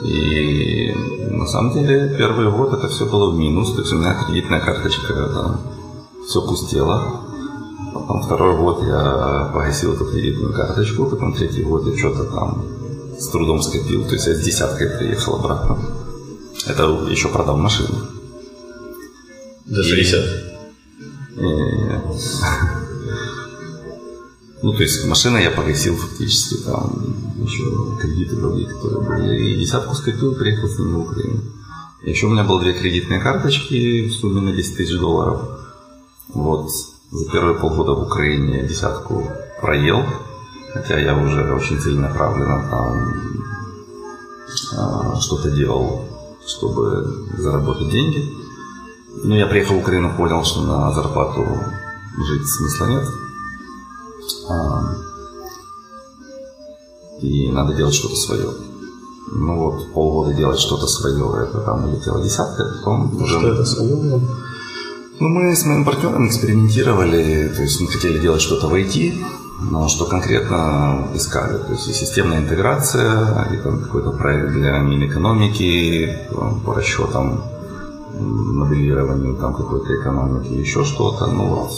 И 0.03 0.93
на 1.31 1.47
самом 1.47 1.73
деле 1.75 2.17
первый 2.19 2.51
год 2.51 2.75
это 2.75 2.89
все 2.89 3.07
было 3.07 3.31
в 3.31 3.37
минус. 3.37 3.75
То 3.75 3.81
есть 3.83 3.93
у 3.93 3.99
меня 3.99 4.15
кредитная 4.15 4.61
карточка 4.61 5.15
там 5.15 5.61
все 6.27 6.43
пустела. 6.43 7.21
Потом 7.95 8.23
второй 8.23 8.57
год 8.57 8.83
я 8.83 9.51
погасил 9.55 9.95
эту 9.95 10.07
кредитную 10.07 10.53
карточку, 10.53 11.07
потом 11.07 11.33
третий 11.33 11.63
год 11.63 11.87
я 11.87 11.97
что-то 11.97 12.25
там 12.25 12.65
с 13.19 13.29
трудом 13.29 13.63
скопил. 13.63 14.05
То 14.05 14.15
есть 14.15 14.27
я 14.27 14.35
с 14.35 14.41
десяткой 14.41 14.91
приехал 14.99 15.37
обратно. 15.37 15.79
Это 16.67 16.83
еще 17.09 17.29
продал 17.29 17.57
машину. 17.57 17.95
За 19.67 19.83
60? 19.83 20.25
И... 21.37 21.76
Ну, 24.63 24.73
то 24.73 24.83
есть 24.83 25.07
машина 25.07 25.37
я 25.37 25.51
погасил 25.51 25.97
фактически, 25.97 26.63
там 26.65 26.91
еще 27.37 27.63
кредиты 28.01 28.37
другие, 28.37 28.67
которые 28.69 29.01
были. 29.01 29.51
И 29.51 29.61
десятку 29.61 29.95
скопил, 29.95 30.35
приехал 30.35 30.67
с 30.67 30.79
ними 30.79 30.95
в 30.95 31.01
Украину. 31.01 31.41
Еще 32.03 32.27
у 32.27 32.31
меня 32.31 32.43
было 32.45 32.61
две 32.61 32.73
кредитные 32.73 33.21
карточки 33.21 34.09
в 34.09 34.13
сумме 34.15 34.41
на 34.41 34.53
10 34.53 34.77
тысяч 34.77 34.99
долларов. 34.99 35.43
Вот. 36.29 36.71
За 37.11 37.31
первые 37.31 37.59
полгода 37.59 37.93
в 37.93 38.03
Украине 38.03 38.67
десятку 38.67 39.31
проел, 39.61 40.05
хотя 40.73 40.99
я 40.99 41.17
уже 41.17 41.55
очень 41.55 41.79
целенаправленно 41.79 42.69
там 42.71 43.47
а, 44.77 45.21
что-то 45.21 45.51
делал, 45.51 46.09
чтобы 46.47 47.29
заработать 47.39 47.91
деньги. 47.91 48.33
Но 49.23 49.37
я 49.37 49.47
приехал 49.47 49.77
в 49.77 49.81
Украину, 49.81 50.15
понял, 50.17 50.45
что 50.45 50.63
на 50.63 50.93
зарплату 50.93 51.47
жить 52.25 52.47
смысла 52.49 52.87
нет. 52.87 53.09
И 57.23 57.51
надо 57.51 57.75
делать 57.75 57.95
что-то 57.95 58.17
свое. 58.17 58.51
Ну 59.33 59.57
вот, 59.57 59.93
полгода 59.93 60.35
делать 60.35 60.61
что-то 60.61 60.87
свое, 60.87 61.49
это 61.49 61.61
там 61.61 61.85
улетела 61.85 62.23
десятка, 62.23 62.65
потом 62.79 63.21
уже... 63.21 63.39
Что 63.39 63.49
это 63.49 63.65
свое 63.65 63.97
было? 63.97 64.21
Ну, 65.19 65.29
мы 65.29 65.57
с 65.57 65.65
моим 65.65 65.85
партнером 65.85 66.29
экспериментировали, 66.29 67.49
то 67.49 67.63
есть 67.63 67.81
мы 67.81 67.89
хотели 67.89 68.19
делать 68.19 68.43
что-то 68.43 68.69
в 68.69 68.75
IT, 68.75 69.15
но 69.71 69.89
что 69.89 70.05
конкретно 70.05 71.09
искали. 71.15 71.59
То 71.59 71.73
есть 71.73 71.89
и 71.89 71.93
системная 71.93 72.41
интеграция, 72.41 73.49
и 73.53 73.57
там 73.57 73.81
какой-то 73.81 74.11
проект 74.13 74.53
для 74.53 74.79
Минэкономики 74.79 76.19
по 76.65 76.75
расчетам, 76.75 77.43
моделированию 78.21 79.37
там 79.37 79.55
какой-то 79.55 79.95
экономики, 80.01 80.53
еще 80.53 80.85
что-то. 80.85 81.27
Ну 81.27 81.69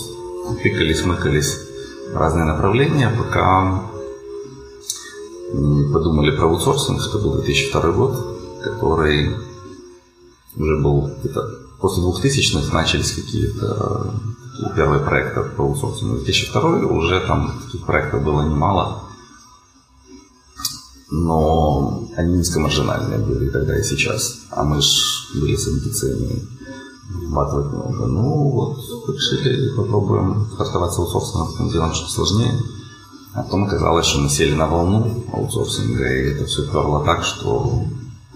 вот, 0.48 0.62
тыкались, 0.62 1.04
мыкались 1.04 1.60
разные 2.12 2.44
направления, 2.44 3.10
пока 3.10 3.82
подумали 5.92 6.36
про 6.36 6.46
аутсорсинг, 6.46 7.00
это 7.00 7.18
был 7.18 7.34
2002 7.34 7.92
год, 7.92 8.38
который 8.62 9.34
уже 10.56 10.82
был 10.82 11.10
где-то 11.20 11.42
после 11.80 12.02
2000-х 12.02 12.74
начались 12.74 13.12
какие-то 13.12 14.14
такие 14.52 14.74
первые 14.74 15.04
проекты 15.04 15.42
по 15.56 15.64
аутсорсингу. 15.64 16.16
2002 16.16 16.62
уже 16.86 17.20
там 17.26 17.60
таких 17.64 17.86
проектов 17.86 18.24
было 18.24 18.42
немало, 18.42 19.04
но 21.10 22.08
они 22.16 22.38
низкомаржинальные 22.38 23.18
были 23.20 23.48
тогда 23.50 23.78
и 23.78 23.82
сейчас, 23.82 24.40
а 24.50 24.64
мы 24.64 24.82
же 24.82 24.90
были 25.40 25.56
с 25.56 25.66
амбициями 25.68 26.46
вматывать 27.10 27.72
много. 27.72 28.06
Ну 28.06 28.50
вот, 28.50 28.78
решили, 29.12 29.74
попробуем 29.76 30.46
стартовать 30.54 30.92
с 30.92 30.98
аутсорсингом, 30.98 31.70
делаем 31.70 31.94
что 31.94 32.08
сложнее. 32.08 32.52
А 33.34 33.42
потом 33.42 33.64
оказалось, 33.64 34.06
что 34.06 34.20
мы 34.20 34.28
сели 34.28 34.54
на 34.54 34.66
волну 34.66 35.24
аутсорсинга, 35.32 36.06
и 36.06 36.32
это 36.32 36.44
все 36.46 36.62
перло 36.66 37.04
так, 37.04 37.24
что 37.24 37.84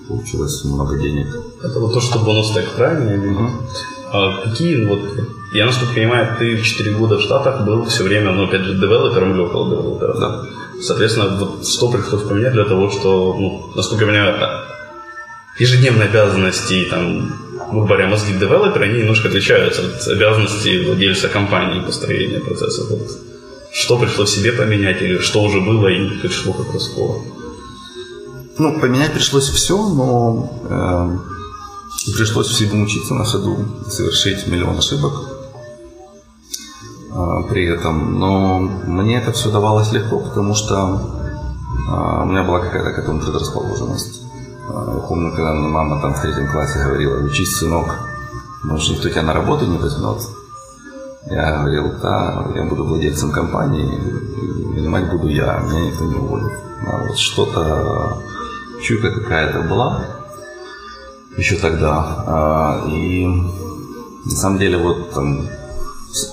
получилось 0.08 0.64
много 0.64 0.98
денег. 0.98 1.28
Это 1.62 1.80
вот 1.80 1.92
то, 1.92 2.00
что 2.00 2.18
бонус 2.18 2.50
так 2.50 2.64
правильно? 2.76 3.32
Угу. 3.32 3.50
А 4.12 4.42
какие 4.44 4.84
вот 4.86 5.00
я, 5.54 5.66
насколько 5.66 5.94
понимаю, 5.94 6.36
ты 6.38 6.60
4 6.62 6.94
года 6.96 7.18
в 7.18 7.20
Штатах 7.20 7.64
был 7.64 7.84
все 7.84 8.04
время, 8.04 8.32
ну, 8.32 8.44
опять 8.44 8.62
же, 8.62 8.74
девелопером 8.74 9.32
или 9.32 9.40
около 9.40 9.70
девелопера. 9.70 10.18
Да. 10.18 10.44
Соответственно, 10.80 11.36
вот 11.38 11.66
что 11.66 11.90
пришлось 11.90 12.22
поменять 12.22 12.52
для 12.52 12.64
того, 12.64 12.90
что, 12.90 13.34
ну, 13.38 13.72
насколько 13.74 14.04
я 14.04 14.10
понимаю, 14.10 14.64
ежедневные 15.58 16.08
обязанности, 16.08 16.86
там, 16.90 17.32
грубо 17.72 17.86
говоря, 17.86 18.08
мозги 18.08 18.34
девелопера, 18.34 18.84
они 18.84 19.00
немножко 19.00 19.28
отличаются 19.28 19.82
от 19.82 20.06
обязанностей 20.06 20.84
владельца 20.84 21.28
компании 21.28 21.80
построения 21.80 22.38
процесса. 22.38 22.84
Вот 22.90 23.08
что 23.72 23.98
пришлось 23.98 24.34
себе 24.34 24.52
поменять 24.52 25.00
или 25.00 25.18
что 25.18 25.42
уже 25.42 25.60
было 25.60 25.88
и 25.88 26.18
пришло 26.20 26.52
как 26.52 26.72
раскола? 26.74 27.22
Ну, 28.58 28.78
поменять 28.78 29.14
пришлось 29.14 29.48
все, 29.48 29.76
но 29.76 30.50
э, 30.68 32.12
пришлось 32.14 32.48
всему 32.48 32.84
учиться 32.84 33.14
на 33.14 33.24
ходу, 33.24 33.56
совершить 33.88 34.46
миллион 34.46 34.76
ошибок 34.76 35.14
э, 37.10 37.42
при 37.48 37.64
этом. 37.64 38.18
Но 38.18 38.58
мне 38.58 39.16
это 39.16 39.32
все 39.32 39.50
давалось 39.50 39.90
легко, 39.92 40.20
потому 40.20 40.54
что 40.54 41.00
э, 41.88 42.22
у 42.22 42.26
меня 42.26 42.42
была 42.42 42.60
какая-то 42.60 42.92
к 42.92 42.98
этому 42.98 43.20
предрасположенность. 43.20 44.21
Я 44.72 45.00
помню, 45.06 45.30
когда 45.30 45.52
мама 45.52 46.00
там 46.00 46.14
в 46.14 46.20
третьем 46.20 46.50
классе 46.50 46.82
говорила, 46.82 47.22
учись, 47.24 47.56
сынок, 47.56 47.98
может, 48.62 48.90
никто 48.90 49.10
тебя 49.10 49.22
на 49.22 49.34
работу 49.34 49.66
не 49.66 49.76
возьмет. 49.76 50.22
Я 51.26 51.58
говорил, 51.58 51.92
да, 52.00 52.46
я 52.54 52.64
буду 52.64 52.84
владельцем 52.84 53.30
компании, 53.30 53.86
и 53.86 54.74
нанимать 54.74 55.10
буду 55.10 55.28
я, 55.28 55.58
меня 55.58 55.90
никто 55.90 56.04
не 56.04 56.14
уволит. 56.14 56.52
А 56.86 57.04
вот 57.06 57.18
что-то, 57.18 58.18
чуйка 58.82 59.10
какая-то 59.10 59.60
была 59.62 60.04
еще 61.36 61.56
тогда. 61.56 62.24
А, 62.26 62.86
и 62.88 63.26
на 63.26 64.30
самом 64.30 64.58
деле 64.58 64.78
вот 64.78 65.10
там 65.12 65.46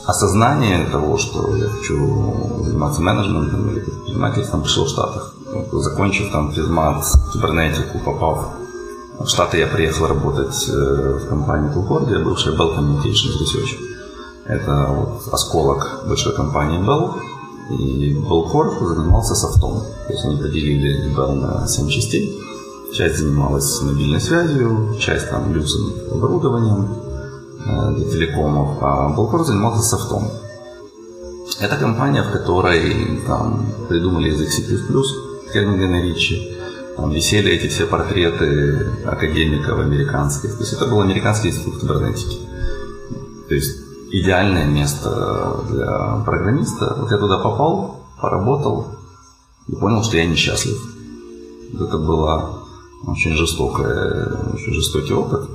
осознание 0.05 0.86
того, 0.86 1.17
что 1.17 1.55
я 1.55 1.69
хочу 1.69 2.63
заниматься 2.63 3.01
менеджментом 3.01 3.69
или 3.69 3.79
предпринимательством, 3.79 4.63
пришло 4.63 4.86
в 4.86 4.89
Штатах. 4.89 5.34
Закончив 5.73 6.31
там 6.31 6.51
физмат, 6.51 7.03
кибернетику, 7.33 7.99
попав 8.05 8.49
в 9.19 9.27
Штаты, 9.27 9.57
я 9.57 9.67
приехал 9.67 10.07
работать 10.07 10.69
э, 10.69 11.19
в 11.21 11.27
компании 11.27 11.69
Concordia, 11.73 12.23
бывшая 12.23 12.55
Bell 12.55 12.77
Communications 12.77 13.35
Research. 13.41 13.75
Это 14.45 14.87
вот 14.89 15.33
осколок 15.33 16.03
большой 16.07 16.35
компании 16.35 16.79
Bell. 16.79 17.15
И 17.71 18.15
Bell 18.15 18.51
Corp 18.51 18.79
занимался 18.79 19.35
софтом. 19.35 19.81
То 20.07 20.13
есть 20.13 20.23
они 20.25 20.37
поделили 20.37 21.13
Bell 21.15 21.33
на 21.33 21.67
7 21.67 21.89
частей. 21.89 22.39
Часть 22.93 23.17
занималась 23.17 23.81
мобильной 23.81 24.21
связью, 24.21 24.95
часть 24.99 25.29
там 25.29 25.53
люксом 25.53 25.93
оборудованием 26.11 26.87
э, 27.65 27.91
для 27.95 28.09
телекомов, 28.09 28.77
а 28.81 29.13
Bell 29.17 29.43
занимался 29.43 29.81
софтом. 29.81 30.29
Это 31.59 31.75
компания, 31.75 32.23
в 32.23 32.31
которой 32.31 33.21
там 33.27 33.65
придумали 33.89 34.29
язык 34.29 34.49
C++, 34.49 34.61
Хельмингена 35.51 36.01
Ричи, 36.01 36.57
там 36.95 37.11
висели 37.11 37.51
эти 37.51 37.67
все 37.67 37.85
портреты 37.85 38.87
академиков 39.05 39.79
американских. 39.79 40.53
То 40.53 40.59
есть 40.59 40.73
это 40.73 40.85
был 40.85 41.01
американский 41.01 41.49
институт 41.49 41.79
кибернетики. 41.79 42.37
То 43.47 43.55
есть 43.55 43.77
идеальное 44.11 44.65
место 44.65 45.63
для 45.69 46.23
программиста. 46.25 46.95
Вот 46.97 47.11
я 47.11 47.17
туда 47.17 47.37
попал, 47.37 48.05
поработал 48.21 48.87
и 49.67 49.75
понял, 49.75 50.03
что 50.03 50.17
я 50.17 50.25
несчастлив. 50.25 50.77
Это 51.73 51.97
было 51.97 52.63
очень 53.05 53.33
жестокое, 53.33 54.51
очень 54.53 54.73
жестокий 54.73 55.13
опыт, 55.13 55.49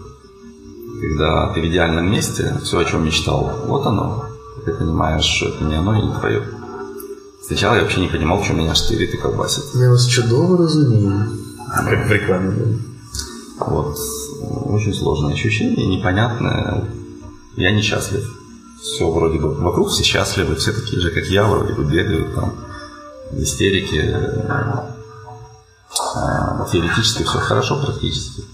когда 1.01 1.53
ты 1.53 1.61
в 1.61 1.67
идеальном 1.67 2.11
месте, 2.11 2.57
все, 2.63 2.79
о 2.79 2.85
чем 2.85 3.05
мечтал, 3.05 3.53
вот 3.67 3.85
оно. 3.87 4.25
Ты 4.65 4.73
понимаешь, 4.73 5.25
что 5.25 5.49
это 5.49 5.65
не 5.65 5.75
оно 5.75 5.95
и 5.99 6.07
не 6.07 6.15
твое. 6.15 6.43
Сначала 7.47 7.75
я 7.77 7.83
вообще 7.83 8.01
не 8.01 8.09
понимал, 8.09 8.43
что 8.43 8.55
меня 8.55 8.75
штырит 8.75 9.15
и 9.15 9.17
колбасит. 9.19 9.65
Я 9.75 9.91
вас 9.91 10.07
чудово 10.07 10.59
разумею. 10.59 11.39
Как 11.69 12.07
в 12.07 12.11
рекламе 12.11 12.51
было. 12.51 12.79
Вот. 13.59 13.99
Очень 14.67 14.95
сложное 14.95 15.35
ощущение, 15.35 15.87
непонятное. 15.87 16.85
Я 17.57 17.71
несчастлив 17.71 18.25
все 18.85 19.11
вроде 19.11 19.39
бы 19.39 19.55
вокруг 19.55 19.89
все 19.89 20.05
счастливы, 20.05 20.57
все 20.57 20.73
такие 20.73 21.01
же, 21.01 21.11
как 21.11 21.25
я, 21.25 21.45
вроде 21.45 21.73
бы 21.73 21.85
бегают 21.85 22.35
там 22.35 22.53
в 23.31 23.43
истерике. 23.43 24.15
А, 26.17 26.69
теоретически 26.71 27.23
все 27.23 27.39
хорошо 27.39 27.83
практически. 27.83 28.45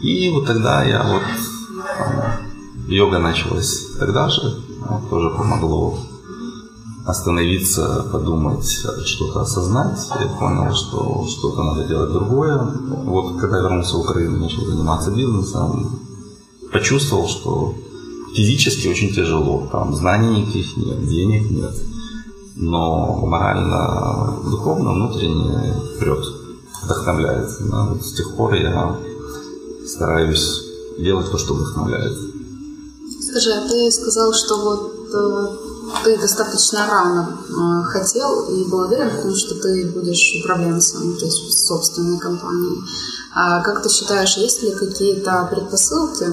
И 0.00 0.30
вот 0.30 0.46
тогда 0.46 0.84
я 0.84 1.02
вот 1.02 1.22
там, 1.98 2.22
йога 2.86 3.18
началась 3.18 3.86
тогда 3.98 4.28
же, 4.28 4.60
вот, 4.80 5.10
тоже 5.10 5.30
помогло 5.30 5.98
остановиться, 7.06 8.06
подумать, 8.10 8.66
что-то 9.04 9.42
осознать. 9.42 9.98
Я 10.20 10.26
понял, 10.26 10.74
что 10.74 11.26
что-то 11.28 11.62
надо 11.62 11.84
делать 11.84 12.12
другое. 12.12 12.58
Вот 13.04 13.38
когда 13.38 13.58
вернулся 13.58 13.96
в 13.96 14.00
Украину, 14.00 14.38
начал 14.38 14.64
заниматься 14.64 15.10
бизнесом, 15.10 16.00
почувствовал, 16.72 17.28
что 17.28 17.74
физически 18.34 18.88
очень 18.88 19.14
тяжело. 19.14 19.68
Там 19.70 19.94
знаний 19.94 20.42
никаких 20.42 20.76
нет, 20.76 21.06
денег 21.06 21.50
нет. 21.50 21.74
Но 22.56 23.26
морально, 23.26 24.38
духовно, 24.48 24.92
внутренне 24.92 25.74
прет, 25.98 26.24
вдохновляет. 26.82 27.50
Да? 27.60 27.84
Вот 27.84 28.04
с 28.04 28.14
тех 28.14 28.34
пор 28.36 28.54
я 28.54 28.96
стараюсь 29.86 30.62
делать 30.98 31.30
то, 31.30 31.36
что 31.36 31.54
вдохновляет. 31.54 32.16
Скажи, 33.20 33.50
а 33.52 33.68
ты 33.68 33.90
сказал, 33.90 34.32
что 34.32 34.56
вот 34.56 34.92
э, 35.12 35.63
ты 36.02 36.18
достаточно 36.18 36.86
рано 36.86 37.38
э, 37.48 37.84
хотел 37.84 38.48
и 38.48 38.64
был 38.68 38.80
уверен 38.80 39.10
в 39.10 39.22
том, 39.22 39.34
что 39.34 39.54
ты 39.54 39.90
будешь 39.94 40.40
управленцем, 40.42 41.16
то 41.16 41.24
есть 41.24 41.66
собственной 41.66 42.18
компанией. 42.18 42.80
А 43.34 43.60
как 43.62 43.82
ты 43.82 43.88
считаешь, 43.88 44.36
есть 44.36 44.62
ли 44.62 44.70
какие-то 44.72 45.48
предпосылки 45.50 46.26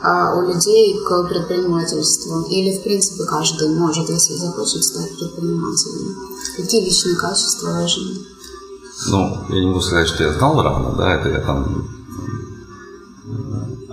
а, 0.00 0.34
у 0.36 0.46
людей 0.46 1.00
к 1.04 1.24
предпринимательству? 1.28 2.42
Или, 2.42 2.78
в 2.78 2.82
принципе, 2.82 3.24
каждый 3.24 3.70
может, 3.70 4.08
если 4.08 4.34
захочет, 4.34 4.84
стать 4.84 5.16
предпринимателем? 5.18 6.16
Какие 6.56 6.84
личные 6.84 7.16
качества 7.16 7.72
важны? 7.72 8.14
Ну, 9.06 9.46
я 9.48 9.60
не 9.60 9.66
могу 9.66 9.80
сказать, 9.80 10.06
что 10.06 10.22
я 10.22 10.32
знал 10.32 10.62
рано, 10.62 10.94
да, 10.96 11.14
это 11.14 11.28
я 11.28 11.40
там 11.40 11.93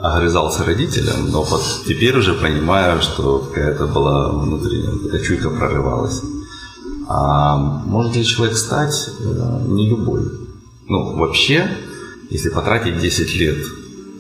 огрызался 0.02 0.64
родителям, 0.64 1.30
но 1.30 1.44
вот 1.44 1.62
теперь 1.88 2.18
уже 2.18 2.34
понимаю, 2.34 3.02
что 3.02 3.40
какая-то 3.40 3.88
была 3.88 4.30
внутренняя, 4.30 4.98
какая 4.98 5.22
чуйка 5.22 5.50
прорывалась. 5.50 6.22
А 7.08 7.58
может 7.58 8.16
ли 8.16 8.26
человек 8.26 8.58
стать 8.58 9.10
э, 9.20 9.62
не 9.68 9.90
любой? 9.90 10.22
Ну, 10.88 11.18
вообще, 11.18 11.70
если 12.30 12.50
потратить 12.50 13.00
10 13.00 13.36
лет 13.36 13.58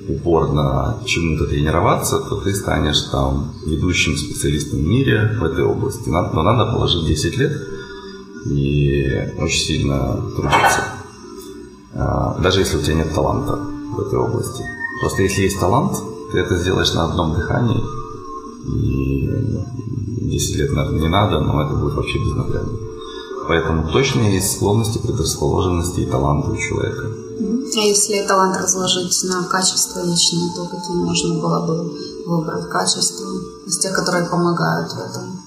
упорно 0.08 0.98
чему-то 1.06 1.46
тренироваться, 1.46 2.20
то 2.20 2.42
ты 2.42 2.54
станешь 2.54 3.02
там 3.12 3.54
ведущим 3.66 4.18
специалистом 4.18 4.80
в 4.80 4.88
мире 4.88 5.38
в 5.40 5.44
этой 5.44 5.64
области. 5.64 6.10
Но 6.10 6.44
надо 6.44 6.72
положить 6.72 7.08
10 7.08 7.38
лет 7.38 7.52
и 8.46 9.32
очень 9.38 9.62
сильно 9.62 10.22
трудиться. 10.36 10.84
А, 11.94 12.38
даже 12.42 12.60
если 12.60 12.78
у 12.78 12.82
тебя 12.82 12.96
нет 12.96 13.14
таланта 13.14 13.56
в 13.56 14.00
этой 14.00 14.20
области. 14.20 14.64
Просто 15.02 15.24
если 15.24 15.42
есть 15.44 15.60
талант, 15.60 15.98
ты 16.32 16.40
это 16.40 16.56
сделаешь 16.58 16.94
на 16.94 17.06
одном 17.06 17.34
дыхании, 17.34 17.84
и 18.68 20.30
10 20.30 20.56
лет, 20.58 20.72
наверное, 20.72 21.02
не 21.02 21.10
надо, 21.10 21.40
но 21.40 21.62
это 21.62 21.74
будет 21.74 21.96
вообще 21.96 22.20
безнаглядно. 22.20 22.78
Поэтому 23.48 23.92
точно 23.92 24.22
есть 24.22 24.56
склонности, 24.56 25.00
предрасположенности 25.00 26.02
и 26.02 26.06
таланты 26.06 26.52
у 26.52 26.56
человека. 26.56 27.08
А 27.76 27.80
если 27.80 28.26
талант 28.28 28.58
разложить 28.58 29.24
на 29.24 29.44
качества 29.44 30.02
личные, 30.06 30.52
то 30.56 30.66
какие 30.66 30.96
можно 30.96 31.42
было 31.42 31.66
бы 31.66 31.92
выбрать 32.28 32.70
качества 32.70 33.28
из 33.66 33.80
тех, 33.80 33.94
которые 33.94 34.30
помогают 34.30 34.92
в 34.92 35.00
этом? 35.00 35.40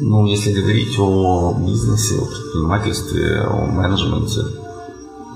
Ну, 0.00 0.26
если 0.26 0.52
говорить 0.52 0.98
о 0.98 1.54
бизнесе, 1.56 2.18
о 2.18 2.26
предпринимательстве, 2.26 3.42
о 3.42 3.66
менеджменте, 3.66 4.63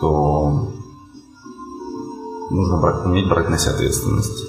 то 0.00 0.72
нужно 2.50 2.76
брать, 2.78 3.04
уметь 3.04 3.28
брать 3.28 3.48
на 3.48 3.58
себя 3.58 3.72
ответственность, 3.72 4.44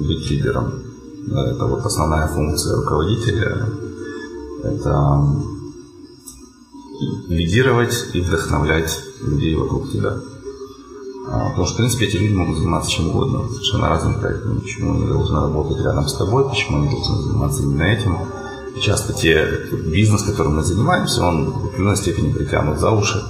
быть 0.00 0.30
лидером. 0.30 0.72
Это 1.26 1.66
вот 1.66 1.84
основная 1.84 2.28
функция 2.28 2.76
руководителя. 2.76 3.68
Это 4.62 5.24
лидировать 7.28 8.10
и 8.12 8.20
вдохновлять 8.20 8.98
людей 9.20 9.54
вокруг 9.56 9.90
тебя. 9.90 10.16
А, 11.26 11.48
потому 11.48 11.66
что, 11.66 11.74
в 11.74 11.76
принципе, 11.78 12.06
эти 12.06 12.16
люди 12.16 12.34
могут 12.34 12.58
заниматься 12.58 12.90
чем 12.90 13.08
угодно, 13.08 13.48
совершенно 13.48 13.88
разными 13.88 14.20
проектами. 14.20 14.60
Почему 14.60 14.94
они 14.94 15.06
должны 15.06 15.40
работать 15.40 15.78
рядом 15.78 16.06
с 16.06 16.14
тобой, 16.14 16.48
почему 16.48 16.78
они 16.78 16.90
должны 16.90 17.22
заниматься 17.22 17.62
именно 17.62 17.82
этим. 17.82 18.18
И 18.76 18.80
часто 18.80 19.12
те 19.12 19.46
бизнес, 19.86 20.22
которым 20.22 20.56
мы 20.56 20.64
занимаемся, 20.64 21.22
он 21.24 21.50
в 21.50 21.66
определенной 21.66 21.96
степени 21.96 22.32
притянут 22.32 22.78
за 22.78 22.90
уши 22.90 23.24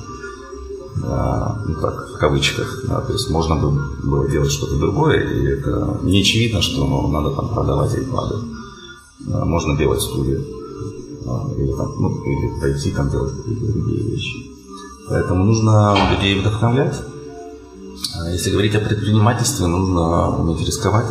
ну 0.97 1.75
так, 1.81 2.09
в 2.15 2.19
кавычках, 2.19 2.85
да, 2.89 3.01
то 3.01 3.13
есть 3.13 3.31
можно 3.31 3.57
было 3.57 4.29
делать 4.29 4.51
что-то 4.51 4.77
другое, 4.77 5.21
и 5.21 5.47
это 5.47 5.99
не 6.03 6.21
очевидно, 6.21 6.63
что 6.63 6.87
ну, 6.87 7.09
надо 7.09 7.31
там 7.31 7.49
продавать 7.49 7.95
iPad. 7.95 8.45
Можно 9.27 9.77
делать 9.77 10.03
студию, 10.03 10.45
или, 11.57 11.73
там, 11.77 11.95
ну, 11.99 12.23
или 12.25 12.61
пойти 12.61 12.91
там 12.91 13.11
делать 13.11 13.33
какие-то 13.37 13.73
другие 13.73 14.03
вещи. 14.11 14.55
Поэтому 15.09 15.45
нужно 15.45 15.97
людей 16.13 16.39
вдохновлять. 16.39 16.95
А 18.21 18.31
если 18.31 18.51
говорить 18.51 18.75
о 18.75 18.81
предпринимательстве, 18.81 19.67
нужно 19.67 20.39
уметь 20.39 20.67
рисковать. 20.67 21.07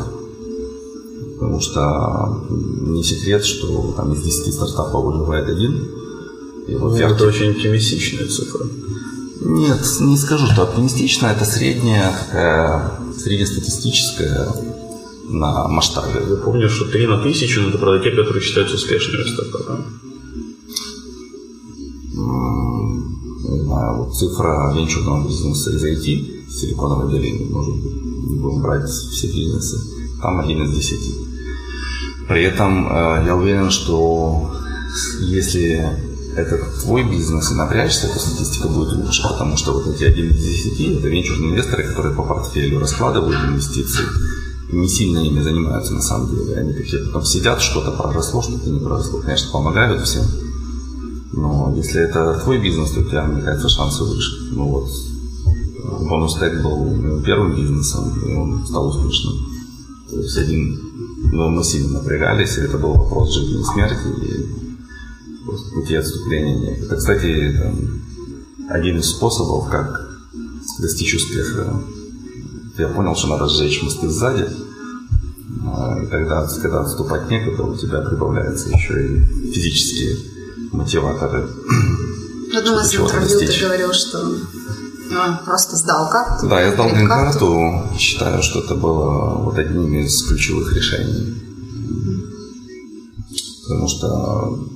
Потому 1.39 1.59
что 1.59 2.45
не 2.49 3.03
секрет, 3.03 3.43
что 3.43 3.93
там 3.95 4.13
из 4.13 4.21
10 4.21 4.53
стартапов 4.53 5.03
выживает 5.03 5.49
один. 5.49 5.89
И 6.67 6.75
вот 6.75 6.93
ну, 6.93 6.97
это 6.97 7.27
очень 7.27 7.51
оптимистичная 7.51 8.27
цифра. 8.27 8.65
Нет, 9.45 9.79
не 9.99 10.17
скажу, 10.17 10.47
что 10.47 10.63
оптимистично. 10.63 11.27
Это 11.27 11.45
средняя, 11.45 12.12
такая 12.12 12.91
среднестатистическая 13.17 14.47
на 15.29 15.67
масштабе. 15.67 16.21
Я 16.29 16.36
помню, 16.38 16.69
что 16.69 16.86
3 16.86 17.08
на 17.08 17.21
тысячу– 17.21 17.62
это 17.69 17.77
про 17.77 17.99
те, 17.99 18.12
которые 18.12 18.41
считаются 18.41 18.75
успешными 18.75 19.23
стартапами. 19.23 19.84
Не 23.49 23.63
знаю, 23.63 23.97
вот 23.97 24.15
цифра 24.15 24.73
венчурного 24.73 25.27
бизнеса 25.27 25.71
из 25.71 25.84
IT, 25.84 26.49
Силиконовой 26.49 27.12
долины, 27.12 27.45
может 27.51 27.75
быть, 27.75 28.29
не 28.29 28.39
будем 28.39 28.62
брать 28.62 28.88
все 28.89 29.27
бизнесы, 29.27 29.77
там 30.21 30.39
один 30.39 30.63
из 30.63 30.75
десяти. 30.75 31.13
При 32.27 32.43
этом 32.43 32.88
э, 32.88 33.23
я 33.25 33.36
уверен, 33.36 33.69
что 33.71 34.51
если 35.19 36.12
это 36.35 36.57
твой 36.81 37.03
бизнес 37.03 37.51
и 37.51 37.55
напрячься, 37.55 38.07
то 38.07 38.19
статистика 38.19 38.67
будет 38.67 38.93
лучше, 38.93 39.23
потому 39.23 39.57
что 39.57 39.73
вот 39.73 39.87
эти 39.87 40.03
один 40.03 40.29
из 40.29 40.37
десяти– 40.37 40.93
это 40.97 41.07
венчурные 41.07 41.51
инвесторы, 41.51 41.83
которые 41.83 42.15
по 42.15 42.23
портфелю 42.23 42.79
раскладывают 42.79 43.37
инвестиции, 43.49 44.03
не 44.71 44.87
сильно 44.87 45.19
ими 45.19 45.41
занимаются 45.41 45.93
на 45.93 46.01
самом 46.01 46.35
деле. 46.35 46.55
Они 46.55 46.73
такие 46.73 47.05
потом 47.05 47.23
сидят, 47.23 47.61
что-то 47.61 47.91
проросло, 47.91 48.41
что-то 48.41 48.69
не 48.69 48.79
проросло. 48.79 49.19
Конечно, 49.19 49.51
помогают 49.51 50.01
всем. 50.01 50.25
Но 51.33 51.73
если 51.75 52.01
это 52.01 52.39
твой 52.43 52.59
бизнес, 52.59 52.91
то 52.91 53.01
у 53.01 53.03
тебя, 53.03 53.25
мне 53.25 53.41
кажется, 53.41 53.69
шансы 53.69 54.03
выше. 54.03 54.49
Ну 54.51 54.69
вот, 54.69 54.89
бонус 56.07 56.35
тег 56.35 56.61
был 56.61 57.21
первым 57.23 57.55
бизнесом, 57.55 58.13
и 58.25 58.33
он 58.33 58.65
стал 58.67 58.87
успешным. 58.87 59.33
То 60.09 60.19
есть 60.19 60.37
один, 60.37 60.79
но 61.31 61.49
мы 61.49 61.63
сильно 61.63 61.99
напрягались, 61.99 62.57
и 62.57 62.61
это 62.61 62.77
был 62.77 62.93
вопрос 62.93 63.33
жизни 63.33 63.61
и 63.61 63.63
смерти, 63.63 64.07
и 64.21 64.72
пути 65.73 65.95
отступления 65.95 66.58
нет. 66.58 66.84
Это, 66.84 66.95
кстати, 66.95 67.56
один 68.69 68.99
из 68.99 69.10
способов, 69.10 69.69
как 69.69 70.10
достичь 70.79 71.15
успеха. 71.15 71.82
Я 72.77 72.88
понял, 72.88 73.15
что 73.15 73.27
надо 73.27 73.47
сжечь 73.47 73.84
мосты 73.84 74.10
сзади, 74.10 74.47
а, 75.65 75.99
и 76.01 76.08
тогда, 76.08 76.47
когда 76.62 76.82
отступать 76.82 77.29
некуда, 77.29 77.63
у 77.63 77.75
тебя 77.75 78.01
прибавляются 78.01 78.69
еще 78.69 79.06
и 79.06 79.51
физические 79.51 80.17
мотиваторы. 80.71 81.47
В 82.51 82.58
одном 82.58 82.79
из 82.79 82.95
интервью 82.95 83.39
ты 83.39 83.62
говорил, 83.62 83.93
что 83.93 84.36
ну, 85.10 85.38
просто 85.45 85.75
сдал 85.75 86.10
карту. 86.10 86.47
Да, 86.47 86.62
я 86.62 86.73
сдал 86.73 86.89
карту. 87.08 87.84
Считаю, 87.97 88.41
что 88.41 88.60
это 88.62 88.75
было 88.75 89.36
вот 89.43 89.58
одним 89.58 89.93
из 89.95 90.23
ключевых 90.23 90.73
решений. 90.75 91.36
Потому 93.63 93.88
что 93.88 94.72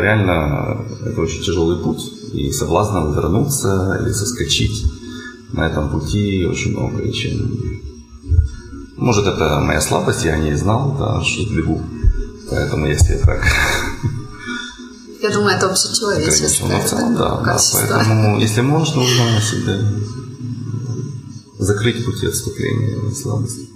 реально 0.00 0.84
это 1.04 1.20
очень 1.20 1.42
тяжелый 1.42 1.82
путь, 1.82 2.02
и 2.32 2.50
соблазна 2.50 3.12
вернуться 3.14 3.98
или 4.00 4.12
соскочить 4.12 4.84
на 5.52 5.66
этом 5.66 5.90
пути 5.90 6.44
очень 6.46 6.72
много. 6.72 7.02
И 7.02 7.12
чем... 7.12 7.82
Может, 8.96 9.26
это 9.26 9.60
моя 9.60 9.80
слабость, 9.80 10.24
я 10.24 10.36
не 10.36 10.56
знал, 10.56 10.96
да, 10.98 11.22
что 11.22 11.42
бегу. 11.54 11.82
Поэтому 12.50 12.86
если 12.86 13.16
так... 13.18 13.42
Я 15.22 15.30
думаю, 15.30 15.56
это 15.56 15.70
общечеловеческое. 15.70 16.68
Но 16.68 16.80
в 16.80 16.84
целом, 16.84 17.14
да, 17.16 17.40
да. 17.40 17.58
Поэтому, 17.72 18.38
если 18.38 18.60
можешь, 18.60 18.94
нужно 18.94 19.40
себе 19.40 19.80
закрыть 21.58 22.04
пути 22.04 22.26
отступления 22.26 23.10
слабости. 23.14 23.68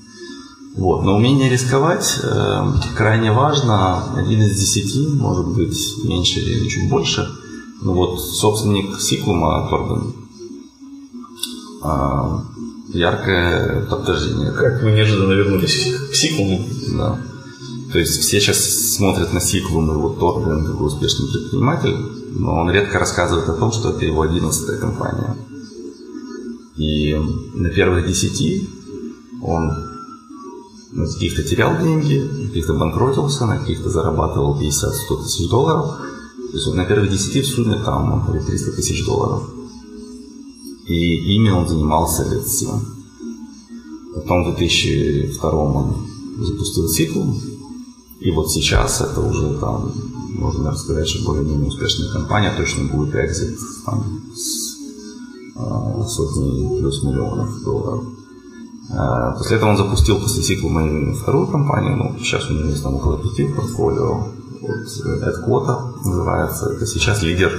Вот. 0.78 1.02
Но 1.02 1.16
умение 1.16 1.50
рисковать 1.50 2.20
э, 2.22 2.72
крайне 2.96 3.32
важно. 3.32 4.14
Один 4.14 4.42
из 4.42 4.56
десяти, 4.60 5.08
может 5.08 5.48
быть, 5.48 5.76
меньше 6.04 6.38
или 6.38 6.68
чуть 6.68 6.88
больше. 6.88 7.28
Ну 7.82 7.94
вот 7.94 8.20
собственник 8.20 9.00
Сиклума 9.00 9.68
Торбен 9.68 10.14
э, 11.82 12.96
яркое 12.96 13.86
подтверждение. 13.86 14.52
Как 14.52 14.80
мы 14.84 14.92
неожиданно 14.92 15.32
вернулись 15.32 15.92
к 16.12 16.14
Сиклуму. 16.14 16.64
Да. 16.92 17.18
То 17.92 17.98
есть 17.98 18.20
все 18.20 18.40
сейчас 18.40 18.58
смотрят 18.94 19.32
на 19.32 19.40
сиквел 19.40 19.80
вот 19.98 20.20
Торбен, 20.20 20.64
как 20.64 20.80
успешный 20.80 21.26
предприниматель, 21.28 21.96
но 22.38 22.54
он 22.54 22.70
редко 22.70 23.00
рассказывает 23.00 23.48
о 23.48 23.54
том, 23.54 23.72
что 23.72 23.90
это 23.90 24.04
его 24.04 24.22
одиннадцатая 24.22 24.78
компания. 24.78 25.36
И 26.76 27.16
на 27.54 27.68
первых 27.70 28.06
десяти 28.06 28.68
он 29.42 29.87
на 30.92 31.06
каких-то 31.06 31.42
терял 31.42 31.78
деньги, 31.82 32.18
на 32.18 32.48
каких-то 32.48 32.74
банкротился, 32.74 33.46
на 33.46 33.58
каких-то 33.58 33.90
зарабатывал 33.90 34.58
50-100 34.60 35.22
тысяч 35.22 35.48
долларов. 35.48 35.98
То 36.50 36.56
есть 36.56 36.74
на 36.74 36.84
первых 36.84 37.10
десяти 37.10 37.42
в 37.42 37.46
сумме 37.46 37.78
там, 37.84 38.12
он 38.12 38.24
говорит, 38.24 38.46
300 38.46 38.72
тысяч 38.72 39.04
долларов. 39.04 39.50
И 40.86 41.36
ими 41.36 41.50
он 41.50 41.68
занимался 41.68 42.24
лет 42.30 42.48
7. 42.48 42.70
Потом 44.14 44.44
в 44.44 44.56
2002 44.56 45.50
он 45.50 46.08
запустил 46.38 46.88
цикл. 46.88 47.22
И 48.20 48.30
вот 48.30 48.50
сейчас 48.50 49.00
это 49.00 49.20
уже 49.20 49.58
там, 49.58 49.92
можно 50.30 50.74
сказать, 50.74 51.06
что 51.06 51.24
более-менее 51.24 51.68
успешная 51.68 52.10
компания, 52.10 52.52
точно 52.56 52.84
будет 52.84 53.14
экзит 53.14 53.58
там, 53.84 54.22
с 54.34 54.76
э, 55.54 56.08
сотни 56.08 56.78
плюс 56.80 57.02
миллионов 57.04 57.62
долларов. 57.62 58.04
Э, 58.90 59.34
после 59.36 59.56
этого 59.56 59.70
он 59.70 59.76
запустил 59.76 60.20
после 60.20 60.42
цикла 60.42 60.68
мою 60.68 61.14
вторую 61.14 61.46
компанию, 61.46 61.96
ну, 61.96 62.16
сейчас 62.18 62.48
у 62.50 62.54
него 62.54 62.68
есть 62.68 62.82
там 62.82 62.94
около 62.94 63.18
пяти 63.18 63.46
портфолио. 63.46 64.28
Вот, 64.60 65.22
AdQuota 65.22 66.04
называется. 66.04 66.72
Это 66.72 66.86
сейчас 66.86 67.22
лидер 67.22 67.52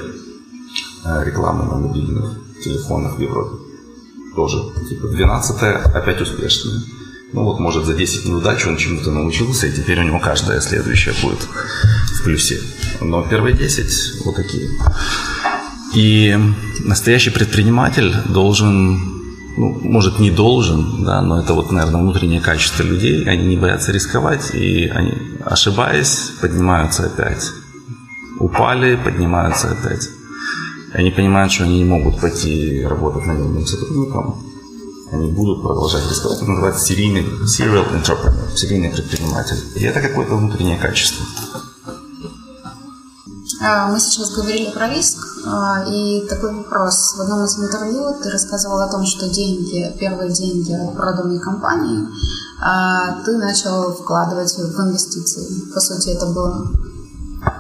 э, 1.06 1.24
рекламы 1.26 1.66
на 1.66 1.76
мобильных 1.76 2.38
телефонах 2.64 3.18
в 3.18 3.22
Европе. 3.22 3.56
Тоже, 4.36 4.58
типа, 4.88 5.08
12 5.08 5.62
опять 5.96 6.22
успешная. 6.22 6.82
Ну 7.32 7.44
вот, 7.44 7.60
может, 7.60 7.86
за 7.86 7.94
10 7.94 8.26
неудач 8.26 8.66
он 8.66 8.78
чему-то 8.78 9.12
научился, 9.12 9.68
и 9.68 9.72
теперь 9.72 10.00
у 10.00 10.04
него 10.04 10.20
каждая 10.20 10.60
следующая 10.62 11.14
будет 11.22 11.40
в 11.42 12.24
плюсе. 12.24 12.60
Но 13.02 13.22
первые 13.22 13.56
10 13.56 14.26
вот 14.26 14.36
такие. 14.36 14.70
И 15.94 16.38
настоящий 16.80 17.30
предприниматель 17.30 18.14
должен, 18.30 19.19
ну, 19.58 19.80
может, 19.84 20.20
не 20.20 20.32
должен, 20.32 21.04
да, 21.04 21.22
но 21.22 21.42
это 21.42 21.54
вот, 21.54 21.72
наверное, 21.72 22.02
внутреннее 22.02 22.42
качество 22.42 22.84
людей. 22.84 23.24
Они 23.26 23.46
не 23.46 23.58
боятся 23.58 23.92
рисковать, 23.92 24.54
и 24.54 24.88
они, 24.88 25.14
ошибаясь, 25.46 26.32
поднимаются 26.42 27.06
опять. 27.06 27.52
Упали, 28.40 28.96
поднимаются 28.96 29.72
опять. 29.72 30.10
Они 30.94 31.12
понимают, 31.12 31.52
что 31.52 31.66
они 31.66 31.80
не 31.80 31.86
могут 31.86 32.20
пойти 32.20 32.84
работать 32.84 33.26
наемным 33.26 33.66
сотрудником. 33.66 34.44
Они 35.12 35.32
будут 35.32 35.62
продолжать 35.62 36.10
рисковать. 36.10 36.38
Это 36.38 36.50
называется 36.50 36.86
серийный, 36.86 37.26
serial 37.46 37.86
entrepreneur, 37.94 38.56
серийный 38.56 38.90
предприниматель. 38.90 39.58
И 39.76 39.84
это 39.84 40.02
какое-то 40.02 40.36
внутреннее 40.36 40.78
качество. 40.78 41.26
А, 43.62 43.88
мы 43.88 44.00
сейчас 44.00 44.32
говорили 44.32 44.72
про 44.72 44.88
риск, 44.88 45.18
а, 45.46 45.84
и 45.86 46.26
такой 46.30 46.54
вопрос. 46.54 47.16
В 47.18 47.22
одном 47.22 47.44
из 47.44 47.60
интервью 47.60 48.16
ты 48.24 48.30
рассказывал 48.30 48.80
о 48.80 48.88
том, 48.88 49.06
что 49.06 49.28
деньги, 49.28 49.94
первые 50.00 50.32
деньги 50.32 50.72
от 50.72 50.96
проданной 50.96 51.40
компании 51.40 52.08
а, 52.62 53.22
ты 53.26 53.38
начал 53.38 53.94
вкладывать 53.94 54.56
в 54.58 54.80
инвестиции. 54.80 55.70
По 55.74 55.82
сути, 55.82 56.10
это 56.10 56.28
было... 56.28 56.72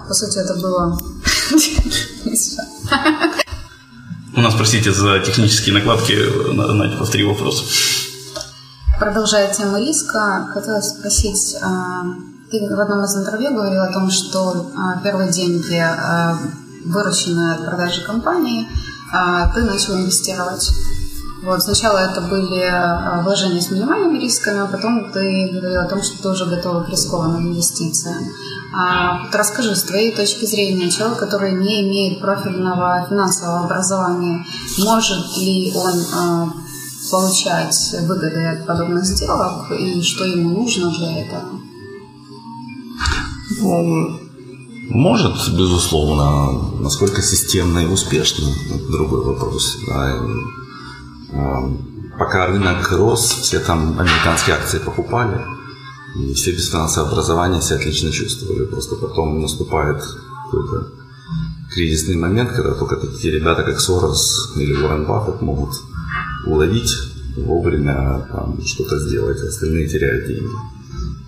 По 0.07 0.13
сути, 0.13 0.37
это 0.37 0.55
было... 0.55 0.97
У 4.35 4.41
нас, 4.41 4.53
простите, 4.53 4.93
за 4.93 5.19
технические 5.19 5.73
накладки, 5.75 6.13
Надя, 6.53 6.97
повтори 6.97 7.25
вопрос. 7.25 7.65
Продолжая 8.97 9.53
тему 9.53 9.77
риска, 9.77 10.49
хотелось 10.53 10.89
спросить, 10.89 11.57
ты 12.51 12.67
в 12.67 12.79
одном 12.79 13.03
из 13.03 13.15
интервью 13.15 13.53
говорил 13.53 13.81
о 13.81 13.93
том, 13.93 14.09
что 14.09 14.71
а, 14.75 14.99
первые 15.03 15.31
деньги, 15.31 15.75
а, 15.75 16.37
вырученные 16.85 17.53
от 17.53 17.65
продажи 17.65 18.01
компании, 18.03 18.67
а, 19.13 19.49
ты 19.53 19.61
начал 19.61 19.95
инвестировать. 19.95 20.69
Вот, 21.43 21.61
сначала 21.63 21.99
это 21.99 22.19
были 22.19 22.69
вложения 23.23 23.61
с 23.61 23.71
минимальными 23.71 24.19
рисками, 24.19 24.59
а 24.59 24.65
потом 24.65 25.09
ты 25.11 25.49
говорил 25.53 25.79
о 25.79 25.87
том, 25.87 26.03
что 26.03 26.21
ты 26.21 26.29
уже 26.29 26.45
готова 26.45 26.83
к 26.83 26.89
рискованным 26.89 27.47
инвестициям. 27.47 28.25
А, 28.75 29.23
вот 29.23 29.33
расскажи, 29.33 29.75
с 29.75 29.83
твоей 29.83 30.13
точки 30.13 30.45
зрения, 30.45 30.91
человек, 30.91 31.17
который 31.17 31.53
не 31.53 31.81
имеет 31.87 32.19
профильного 32.19 33.05
финансового 33.09 33.65
образования, 33.65 34.45
может 34.79 35.37
ли 35.37 35.73
он 35.75 36.03
а, 36.13 36.49
получать 37.09 37.95
выгоды 38.01 38.45
от 38.45 38.67
подобных 38.67 39.05
сделок 39.05 39.71
и 39.71 40.01
что 40.03 40.25
ему 40.25 40.49
нужно 40.49 40.91
для 40.91 41.21
этого? 41.25 41.68
Он 43.61 44.19
может, 44.89 45.55
безусловно, 45.55 46.81
насколько 46.81 47.21
системно 47.21 47.79
и 47.79 47.85
успешно, 47.85 48.47
это 48.73 48.91
другой 48.91 49.23
вопрос. 49.23 49.77
Да. 49.87 50.19
А, 51.31 51.71
пока 52.17 52.47
рынок 52.47 52.91
рос, 52.91 53.37
все 53.41 53.59
там 53.59 53.99
американские 53.99 54.55
акции 54.55 54.79
покупали, 54.79 55.45
и 56.15 56.33
все 56.33 56.51
без 56.51 56.71
финансового 56.71 57.11
образования 57.11 57.61
себя 57.61 57.77
отлично 57.77 58.11
чувствовали. 58.11 58.65
Просто 58.65 58.95
потом 58.95 59.39
наступает 59.39 60.03
какой-то 60.45 60.87
кризисный 61.71 62.15
момент, 62.15 62.51
когда 62.51 62.73
только 62.73 62.95
такие 62.95 63.35
ребята, 63.35 63.61
как 63.61 63.79
Сорос 63.79 64.53
или 64.55 64.73
Уоррен 64.73 65.05
Баффет 65.05 65.39
могут 65.41 65.75
уловить 66.47 66.91
вовремя 67.37 68.27
там, 68.31 68.59
что-то 68.65 68.99
сделать, 68.99 69.39
остальные 69.39 69.87
теряют 69.87 70.25
деньги. 70.27 70.49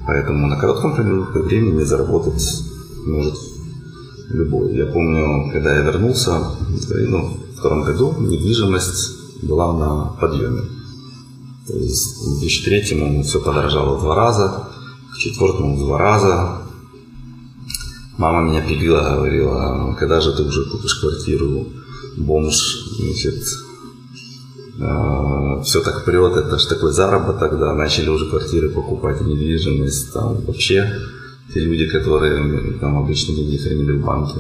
Поэтому 0.05 0.47
на 0.47 0.57
коротком 0.57 0.95
промежутке 0.95 1.39
времени 1.39 1.83
заработать 1.83 2.63
может 3.05 3.35
любой. 4.29 4.75
Я 4.75 4.87
помню, 4.87 5.51
когда 5.51 5.75
я 5.75 5.81
вернулся, 5.81 6.39
ну, 7.07 7.37
в 7.53 7.59
втором 7.59 7.83
году 7.83 8.15
недвижимость 8.19 9.43
была 9.43 9.73
на 9.73 10.05
подъеме. 10.19 10.61
То 11.67 11.77
есть 11.77 12.17
в 12.17 12.39
2003 12.39 13.21
все 13.23 13.39
подорожало 13.39 13.97
в 13.97 14.01
два 14.01 14.15
раза, 14.15 14.67
в 15.13 15.17
четвертом 15.17 15.75
в 15.75 15.79
два 15.79 15.97
раза. 15.97 16.61
Мама 18.17 18.49
меня 18.49 18.61
пилила, 18.61 19.15
говорила, 19.15 19.95
когда 19.99 20.21
же 20.21 20.35
ты 20.35 20.43
уже 20.43 20.69
купишь 20.69 20.95
квартиру, 20.95 21.67
бомж, 22.17 22.87
значит, 22.99 23.43
все 25.63 25.81
так 25.81 26.05
прет, 26.05 26.37
это 26.37 26.57
же 26.57 26.67
такой 26.67 26.91
заработок, 26.91 27.59
да, 27.59 27.73
начали 27.73 28.09
уже 28.09 28.29
квартиры 28.29 28.69
покупать, 28.69 29.21
недвижимость, 29.21 30.13
там 30.13 30.41
вообще 30.45 30.91
те 31.53 31.59
люди, 31.59 31.87
которые 31.87 32.79
там 32.79 32.97
обычно 32.97 33.35
деньги 33.35 33.57
хранили 33.57 33.91
в 33.91 34.05
банке. 34.05 34.39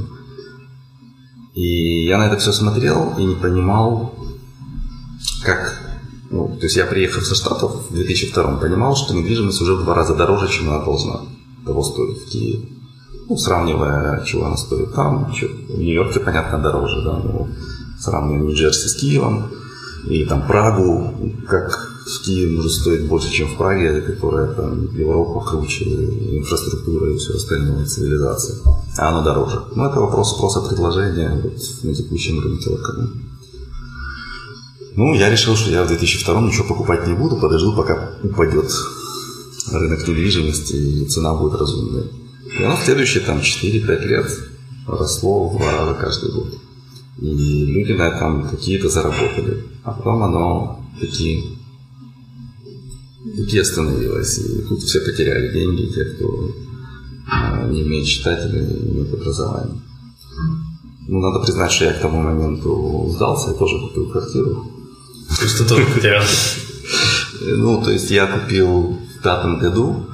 И 1.53 2.05
я 2.05 2.17
на 2.17 2.27
это 2.27 2.37
все 2.37 2.51
смотрел 2.51 3.13
и 3.17 3.23
не 3.23 3.35
понимал, 3.35 4.15
как... 5.43 5.79
Ну, 6.29 6.55
то 6.57 6.63
есть 6.63 6.77
я 6.77 6.85
приехал 6.85 7.21
со 7.21 7.35
Штатов 7.35 7.89
в 7.89 7.93
2002 7.93 8.57
понимал, 8.57 8.95
что 8.95 9.13
недвижимость 9.13 9.61
уже 9.61 9.75
в 9.75 9.83
два 9.83 9.93
раза 9.93 10.15
дороже, 10.15 10.47
чем 10.47 10.69
она 10.69 10.83
должна 10.83 11.19
того 11.65 11.83
стоить 11.83 12.19
в 12.19 12.29
Киеве. 12.29 12.69
Ну, 13.27 13.37
сравнивая, 13.37 14.23
чего 14.23 14.45
она 14.45 14.55
стоит 14.55 14.93
там, 14.93 15.33
что 15.35 15.47
в 15.47 15.77
Нью-Йорке, 15.77 16.21
понятно, 16.21 16.57
дороже, 16.57 17.01
да, 17.03 17.17
но 17.17 17.49
сравнивая 17.99 18.43
Нью-Джерси 18.43 18.87
с 18.87 18.95
Киевом, 18.95 19.51
или 20.07 20.25
там 20.25 20.47
Прагу, 20.47 21.13
как 21.47 21.91
в 22.05 22.23
Киеве 22.23 22.55
может 22.55 22.71
стоить 22.71 23.07
больше, 23.07 23.31
чем 23.31 23.47
в 23.47 23.57
Праге, 23.57 24.01
которая 24.01 24.53
там 24.53 24.95
Европу 24.95 25.39
круче, 25.41 25.85
инфраструктура 25.85 27.13
и 27.13 27.17
все 27.17 27.33
остальное, 27.35 27.85
цивилизация. 27.85 28.57
А 28.97 29.09
оно 29.09 29.23
дороже. 29.23 29.61
Но 29.75 29.87
это 29.87 29.99
вопрос 29.99 30.35
спроса 30.35 30.61
предложения 30.61 31.39
вот, 31.43 31.53
на 31.83 31.93
текущем 31.93 32.39
рынке 32.39 32.69
локальном. 32.69 33.31
Ну, 34.95 35.13
я 35.13 35.29
решил, 35.29 35.55
что 35.55 35.71
я 35.71 35.83
в 35.83 35.87
2002 35.87 36.41
ничего 36.41 36.65
покупать 36.65 37.07
не 37.07 37.13
буду, 37.13 37.37
подожду, 37.37 37.73
пока 37.73 38.11
упадет 38.23 38.71
рынок 39.71 40.07
недвижимости 40.07 40.75
и 40.75 41.05
цена 41.05 41.33
будет 41.33 41.59
разумной. 41.59 42.11
И 42.59 42.63
оно 42.63 42.75
в 42.75 42.83
следующие 42.83 43.23
там 43.23 43.39
4-5 43.39 44.05
лет 44.05 44.25
росло 44.87 45.47
в 45.47 45.57
два 45.57 45.71
раза 45.71 45.93
каждый 45.93 46.31
год. 46.31 46.60
И 47.21 47.65
люди 47.65 47.93
на 47.93 48.07
этом 48.07 48.49
какие-то 48.49 48.89
заработали. 48.89 49.63
А 49.83 49.91
потом 49.91 50.23
оно 50.23 50.83
такие 50.99 51.43
таки 53.37 53.59
остановилось. 53.59 54.39
И 54.39 54.61
тут 54.67 54.81
все 54.81 54.99
потеряли 55.01 55.53
деньги, 55.53 55.93
те, 55.93 56.05
кто 56.05 56.27
а, 57.29 57.67
не 57.67 57.83
умеет 57.83 58.07
читать 58.07 58.51
или 58.51 58.61
не 58.61 58.91
имеет 58.91 59.13
образования. 59.13 59.81
Ну, 61.07 61.19
надо 61.19 61.39
признать, 61.39 61.71
что 61.71 61.85
я 61.85 61.93
к 61.93 62.01
тому 62.01 62.21
моменту 62.21 63.09
сдался, 63.13 63.49
я 63.49 63.55
тоже 63.55 63.79
купил 63.79 64.09
квартиру. 64.09 64.71
То 65.37 65.43
есть 65.43 65.57
ты 65.57 65.65
тоже 65.65 65.85
потерял? 65.85 66.23
Ну, 67.41 67.83
то 67.83 67.91
есть 67.91 68.11
я 68.11 68.27
купил 68.27 68.97
в 69.19 69.23
пятом 69.23 69.59
году, 69.59 70.05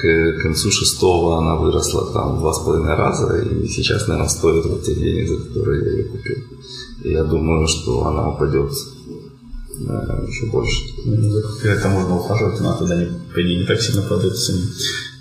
к 0.00 0.42
концу 0.42 0.70
шестого 0.70 1.38
она 1.38 1.56
выросла 1.56 2.12
там 2.12 2.36
в 2.36 2.38
два 2.40 2.52
с 2.52 2.60
половиной 2.60 2.94
раза, 2.94 3.36
и 3.38 3.68
сейчас, 3.68 4.08
наверное, 4.08 4.28
стоит 4.28 4.64
вот 4.66 4.84
тех 4.84 4.98
денег, 4.98 5.28
за 5.28 5.36
которые 5.38 5.84
я 5.84 5.92
ее 5.92 6.04
купил. 6.04 6.36
И 7.04 7.10
я 7.10 7.24
думаю, 7.24 7.66
что 7.66 8.06
она 8.06 8.28
упадет 8.28 8.72
э, 9.88 10.26
еще 10.28 10.46
больше. 10.46 10.84
Ну, 11.04 11.38
это 11.64 11.88
можно 11.88 12.16
ухаживать, 12.16 12.60
но 12.60 12.76
тогда 12.76 12.96
не, 12.96 13.58
не 13.58 13.66
так 13.66 13.80
сильно 13.80 14.02
падает 14.02 14.36
цены. 14.36 14.62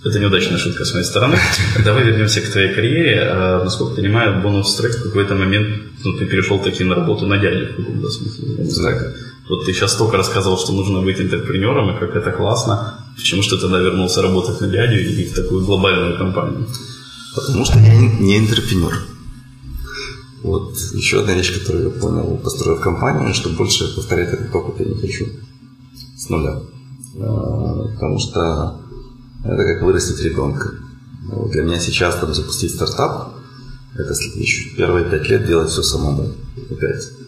Это 0.06 0.18
неудачная 0.18 0.58
шутка 0.58 0.86
с 0.86 0.94
моей 0.94 1.06
стороны. 1.06 1.38
Давай 1.86 2.06
вернемся 2.06 2.42
к 2.42 2.50
твоей 2.50 2.74
карьере. 2.74 3.22
А, 3.22 3.64
насколько 3.64 3.96
понимаю, 3.96 4.42
бонус 4.42 4.76
трек 4.76 4.96
в 4.96 5.04
какой-то 5.04 5.36
момент 5.36 5.68
ну, 6.04 6.18
ты 6.18 6.26
перешел 6.26 6.60
таки 6.60 6.84
на 6.86 6.96
работу 6.96 7.28
на 7.28 7.38
дядю 7.38 7.74
в 7.74 7.76
каком-то 7.76 8.10
смысле. 8.10 8.66
Вот 9.50 9.66
ты 9.66 9.74
сейчас 9.74 9.96
только 9.96 10.18
рассказывал, 10.18 10.60
что 10.60 10.74
нужно 10.74 11.02
быть 11.02 11.20
интерпренером, 11.20 11.90
и 11.90 12.00
как 12.00 12.16
это 12.16 12.32
классно. 12.32 13.04
Почему 13.16 13.42
что 13.42 13.56
ты 13.56 13.64
тогда 13.64 13.80
вернулся 13.80 14.22
работать 14.22 14.62
на 14.62 14.68
дядю 14.68 15.00
и 15.00 15.26
в 15.26 15.34
такую 15.34 15.66
глобальную 15.66 16.18
компанию? 16.20 16.68
Потому 17.36 17.66
что 17.66 17.80
я 17.80 17.96
не 17.98 18.38
интерпренер. 18.38 18.94
Вот 20.44 20.78
еще 20.94 21.22
одна 21.22 21.34
вещь, 21.34 21.60
которую 21.60 21.86
я 21.86 22.00
понял, 22.00 22.38
построив 22.38 22.80
компанию, 22.80 23.34
что 23.34 23.50
больше 23.50 23.94
повторять 23.96 24.30
этот 24.34 24.56
опыт 24.56 24.80
я 24.80 24.86
не 24.86 25.02
хочу 25.02 25.26
с 26.16 26.30
нуля. 26.30 26.62
А, 27.20 27.88
потому 27.94 28.20
что 28.20 28.80
это 29.44 29.64
как 29.64 29.82
вырастить 29.82 30.22
ребенка. 30.22 30.76
Для 31.52 31.64
меня 31.64 31.80
сейчас 31.80 32.16
там 32.20 32.34
запустить 32.34 32.72
стартап, 32.72 33.34
это 33.96 34.14
еще 34.36 34.76
первые 34.76 35.10
пять 35.10 35.28
лет 35.28 35.46
делать 35.46 35.70
все 35.70 35.82
самому. 35.82 36.32
Опять. 36.70 37.19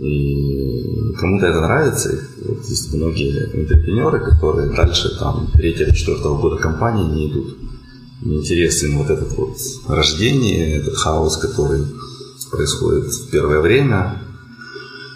И 0.00 1.12
кому-то 1.18 1.46
это 1.46 1.60
нравится. 1.60 2.18
Вот 2.46 2.64
есть 2.64 2.94
многие 2.94 3.44
интерпренеры, 3.52 4.20
которые 4.20 4.70
дальше 4.74 5.14
там 5.18 5.48
третьего, 5.52 5.94
четвертого 5.94 6.40
года 6.40 6.56
компании 6.56 7.04
не 7.04 7.30
идут. 7.30 7.58
Мне 8.22 8.38
интересен 8.38 8.96
вот 8.96 9.10
этот 9.10 9.36
вот 9.36 9.56
рождение, 9.88 10.76
этот 10.76 10.96
хаос, 10.96 11.36
который 11.36 11.84
происходит 12.50 13.12
в 13.12 13.30
первое 13.30 13.60
время. 13.60 14.22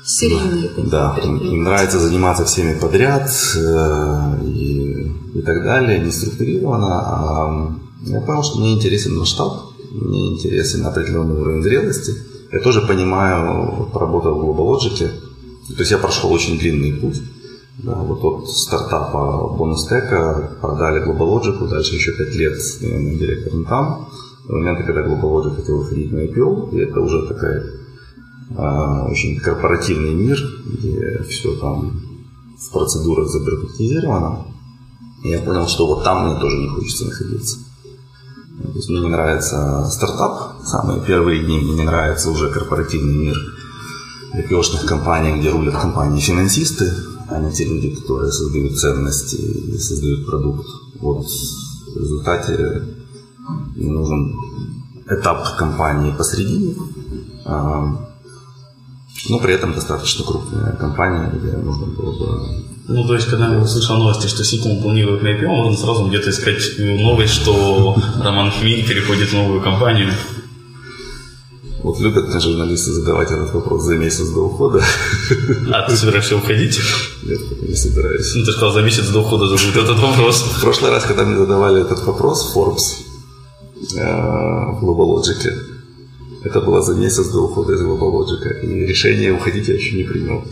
Серийные. 0.04 0.70
Да, 0.76 1.16
им 1.22 1.64
нравится 1.64 1.98
заниматься 1.98 2.44
всеми 2.44 2.78
подряд 2.78 3.30
э, 3.56 4.44
и, 4.44 5.10
и 5.34 5.40
так 5.40 5.64
далее, 5.64 5.98
не 6.00 6.12
структурировано. 6.12 7.00
А 7.00 7.76
я 8.02 8.20
понял, 8.20 8.42
что 8.42 8.58
мне 8.58 8.74
интересен 8.74 9.16
масштаб, 9.16 9.62
мне 9.92 10.34
интересен 10.34 10.84
определенный 10.84 11.40
уровень 11.40 11.62
зрелости. 11.62 12.12
Я 12.54 12.60
тоже 12.60 12.82
понимаю, 12.82 13.88
поработал 13.92 14.38
в 14.38 14.44
GlobalLogic, 14.44 14.98
то 15.74 15.80
есть 15.80 15.90
я 15.90 15.98
прошел 15.98 16.32
очень 16.32 16.56
длинный 16.56 16.92
путь. 16.92 17.20
Да, 17.78 17.94
вот 17.96 18.22
от 18.24 18.48
стартапа 18.48 19.48
Бонустека 19.58 20.56
продали 20.60 21.04
GlobalLogic, 21.04 21.68
дальше 21.68 21.96
еще 21.96 22.12
5 22.12 22.34
лет 22.36 22.56
директором 23.18 23.64
там. 23.64 24.08
До 24.46 24.54
момента, 24.54 24.84
когда 24.84 25.02
GlobalLogic 25.02 25.56
хотел 25.56 25.78
выходить 25.78 26.12
на 26.12 26.18
IPO, 26.18 26.76
и 26.76 26.78
это 26.78 27.00
уже 27.00 27.26
такая 27.26 27.64
а, 28.56 29.08
очень 29.10 29.40
корпоративный 29.40 30.14
мир, 30.14 30.38
где 30.64 31.24
все 31.28 31.56
там 31.56 32.00
в 32.56 32.72
процедурах 32.72 33.30
забюрократизировано. 33.30 34.46
И 35.24 35.30
я 35.30 35.40
понял, 35.40 35.66
что 35.66 35.88
вот 35.88 36.04
там 36.04 36.28
мне 36.28 36.40
тоже 36.40 36.58
не 36.58 36.68
хочется 36.68 37.06
находиться. 37.06 37.58
То 38.62 38.72
есть 38.78 38.88
мне 38.88 39.00
не 39.00 39.08
нравится 39.08 39.86
стартап, 39.90 40.64
самые 40.64 41.00
первые 41.00 41.44
дни 41.44 41.58
мне 41.58 41.74
не 41.74 41.82
нравится 41.82 42.30
уже 42.30 42.50
корпоративный 42.50 43.14
мир 43.14 43.36
IPO-шных 44.34 44.86
компаний, 44.86 45.38
где 45.38 45.50
рулят 45.50 45.80
компании 45.80 46.20
финансисты, 46.20 46.92
а 47.28 47.38
не 47.40 47.52
те 47.52 47.64
люди, 47.64 47.94
которые 47.94 48.30
создают 48.32 48.78
ценности 48.78 49.36
и 49.36 49.78
создают 49.78 50.26
продукт. 50.26 50.66
Вот 51.00 51.26
в 51.26 51.96
результате 51.96 52.82
нужен 53.76 54.34
этап 55.08 55.56
компании 55.56 56.12
посередине, 56.12 56.74
но 59.28 59.38
при 59.38 59.54
этом 59.54 59.72
достаточно 59.72 60.24
крупная 60.24 60.72
компания, 60.72 61.30
где 61.32 61.56
можно 61.56 61.86
было 61.86 62.12
бы... 62.12 62.64
Ну, 62.86 63.06
то 63.06 63.14
есть, 63.14 63.28
когда 63.28 63.52
я 63.52 63.58
услышал 63.58 63.96
новости, 63.96 64.26
что 64.26 64.44
Сикум 64.44 64.82
планирует 64.82 65.22
на 65.22 65.28
IPO, 65.28 65.46
можно 65.46 65.78
сразу 65.78 66.06
где-то 66.06 66.30
искать 66.30 66.62
новость, 66.78 67.32
что 67.32 67.96
Роман 68.22 68.50
Хмель 68.50 68.86
переходит 68.86 69.30
в 69.30 69.34
новую 69.34 69.62
компанию. 69.62 70.10
Вот 71.82 72.00
любят 72.00 72.42
журналисты 72.42 72.92
задавать 72.92 73.30
этот 73.30 73.52
вопрос 73.54 73.82
за 73.82 73.96
месяц 73.96 74.28
до 74.28 74.40
ухода. 74.40 74.82
А 75.70 75.82
ты 75.88 75.96
собираешься 75.96 76.36
уходить? 76.36 76.80
Нет, 77.22 77.40
не 77.62 77.74
собираюсь. 77.74 78.34
Ну, 78.34 78.44
ты 78.44 78.52
сказал, 78.52 78.72
за 78.72 78.82
месяц 78.82 79.08
до 79.08 79.20
ухода 79.20 79.48
задают 79.48 79.76
этот 79.76 79.98
вопрос. 79.98 80.42
В 80.42 80.60
прошлый 80.62 80.90
раз, 80.90 81.04
когда 81.04 81.24
мне 81.24 81.36
задавали 81.36 81.82
этот 81.82 82.02
вопрос, 82.04 82.54
Forbes 82.54 83.04
э, 83.96 84.00
в 84.00 84.82
GlobalLogic, 84.82 85.73
это 86.44 86.60
было 86.60 86.82
за 86.82 86.94
месяц 86.94 87.28
до 87.28 87.40
ухода 87.40 87.72
из 87.72 87.80
Глобалоджика. 87.80 88.50
И 88.50 88.86
решение 88.86 89.32
уходить 89.32 89.68
я 89.68 89.74
еще 89.74 89.96
не 89.96 90.04
принял. 90.04 90.44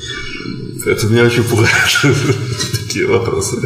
Это 0.84 1.06
меня 1.06 1.24
очень 1.24 1.44
пугает, 1.44 1.70
такие 2.80 3.06
вопросы. 3.06 3.56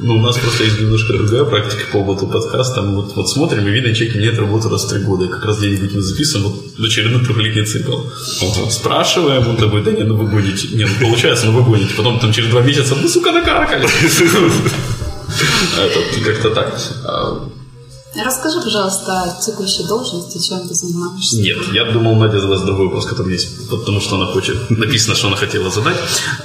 Ну, 0.00 0.16
у 0.16 0.20
нас 0.20 0.36
просто 0.38 0.64
есть 0.64 0.80
немножко 0.80 1.12
другая 1.12 1.44
практика 1.44 1.84
по 1.92 1.98
поводу 1.98 2.26
подкаста. 2.26 2.82
Мы 2.82 2.96
вот, 2.96 3.14
вот 3.14 3.30
смотрим, 3.30 3.68
и 3.68 3.70
видно, 3.70 3.94
человек 3.94 4.16
меняет 4.16 4.38
работу 4.38 4.68
раз 4.68 4.84
в 4.84 4.88
три 4.88 5.04
года. 5.04 5.26
И 5.26 5.28
как 5.28 5.44
раз 5.44 5.58
где-нибудь 5.58 5.94
мы 5.94 6.02
записываем, 6.02 6.48
вот 6.48 6.86
очередной 6.86 7.24
трехлетний 7.24 7.64
цикл. 7.64 7.98
Ага. 8.42 8.70
Спрашиваем, 8.70 9.46
он 9.46 9.56
такой, 9.56 9.82
да 9.84 9.92
не, 9.92 10.02
ну 10.04 10.16
вы 10.16 10.26
гоните. 10.26 10.68
Не, 10.68 10.84
ну 10.84 10.92
получается, 11.00 11.46
ну 11.46 11.52
вы 11.52 11.62
гоните. 11.62 11.94
Потом 11.96 12.18
там 12.18 12.32
через 12.32 12.48
два 12.48 12.62
месяца, 12.62 12.96
ну 13.00 13.08
сука, 13.08 13.30
накаркали. 13.30 13.84
Это 15.78 16.24
как-то 16.24 16.50
так. 16.50 16.80
Расскажи, 18.16 18.60
пожалуйста, 18.60 19.22
о 19.22 19.42
текущей 19.42 19.84
должности, 19.84 20.38
чем 20.38 20.68
ты 20.68 20.74
занимаешься. 20.74 21.36
Нет, 21.36 21.58
я 21.72 21.90
думал, 21.90 22.14
Надя 22.14 22.40
задаст 22.40 22.64
другой 22.64 22.86
вопрос, 22.86 23.06
который 23.06 23.32
есть, 23.32 23.68
потому 23.68 24.00
что 24.00 24.16
она 24.16 24.26
хочет, 24.26 24.70
написано, 24.70 25.16
что 25.16 25.28
она 25.28 25.36
хотела 25.36 25.70
задать. 25.70 25.96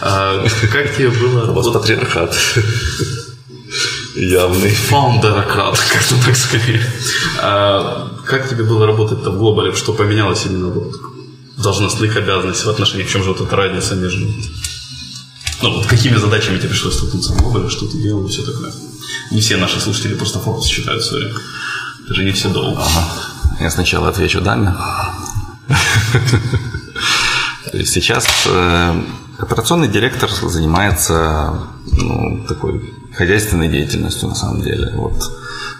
А, 0.02 0.44
как 0.72 0.96
тебе 0.96 1.10
было 1.10 1.46
работать? 1.46 1.74
Патриархат. 1.74 2.36
Явный. 4.16 4.72
Фаундерократ, 4.72 5.78
как-то 5.94 6.16
так 6.26 6.36
скорее. 6.36 6.82
А, 7.42 8.12
как 8.26 8.50
тебе 8.50 8.64
было 8.64 8.88
работать-то 8.88 9.30
в 9.30 9.38
Глобале? 9.38 9.74
Что 9.74 9.94
поменялось 9.94 10.46
именно 10.46 10.70
вот 10.70 10.92
в 11.56 11.62
должностных 11.62 12.16
обязанностях, 12.18 12.68
в 12.68 12.70
отношениях? 12.70 13.10
В 13.10 13.12
чем 13.12 13.24
же 13.24 13.30
вот 13.30 13.42
эта 13.42 13.56
разница 13.56 13.96
между... 13.96 14.28
Ну, 15.62 15.76
вот 15.76 15.88
какими 15.88 16.16
задачами 16.16 16.58
тебе 16.58 16.70
пришлось 16.70 16.96
столкнуться 16.96 17.34
в 17.34 17.42
Глобале, 17.42 17.70
что 17.70 17.86
ты 17.88 17.98
делал 17.98 18.26
и 18.26 18.30
все 18.30 18.44
такое? 18.44 18.72
Не 19.32 19.42
все 19.42 19.58
наши 19.58 19.80
слушатели 19.80 20.16
просто 20.16 20.40
фокус 20.40 20.66
считают, 20.66 21.04
сори. 21.04 21.34
Это 22.06 22.14
же 22.14 22.24
не 22.24 22.32
все 22.32 22.50
долго. 22.50 22.82
Ага. 22.82 23.06
Я 23.60 23.70
сначала 23.70 24.10
отвечу 24.10 24.42
Даме. 24.42 24.74
Сейчас 27.86 28.26
э, 28.48 29.02
операционный 29.38 29.90
директор 29.90 30.30
занимается 30.32 31.54
ну, 31.92 32.46
такой 32.48 32.94
хозяйственной 33.14 33.68
деятельностью 33.68 34.30
на 34.30 34.36
самом 34.36 34.62
деле. 34.62 34.94
Вот 34.96 35.22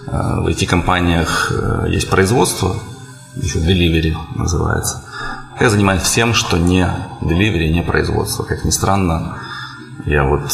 э, 0.08 0.42
в 0.42 0.48
IT-компаниях 0.48 1.52
э, 1.52 1.86
есть 1.90 2.10
производство, 2.10 2.76
еще 3.36 3.60
delivery 3.60 4.16
называется. 4.36 5.04
Я 5.60 5.70
занимаюсь 5.70 6.02
всем, 6.04 6.34
что 6.34 6.58
не 6.58 6.86
delivery, 7.22 7.70
не 7.70 7.82
производство. 7.82 8.44
Как 8.44 8.66
ни 8.66 8.72
странно, 8.72 9.38
я 10.06 10.26
вот 10.26 10.52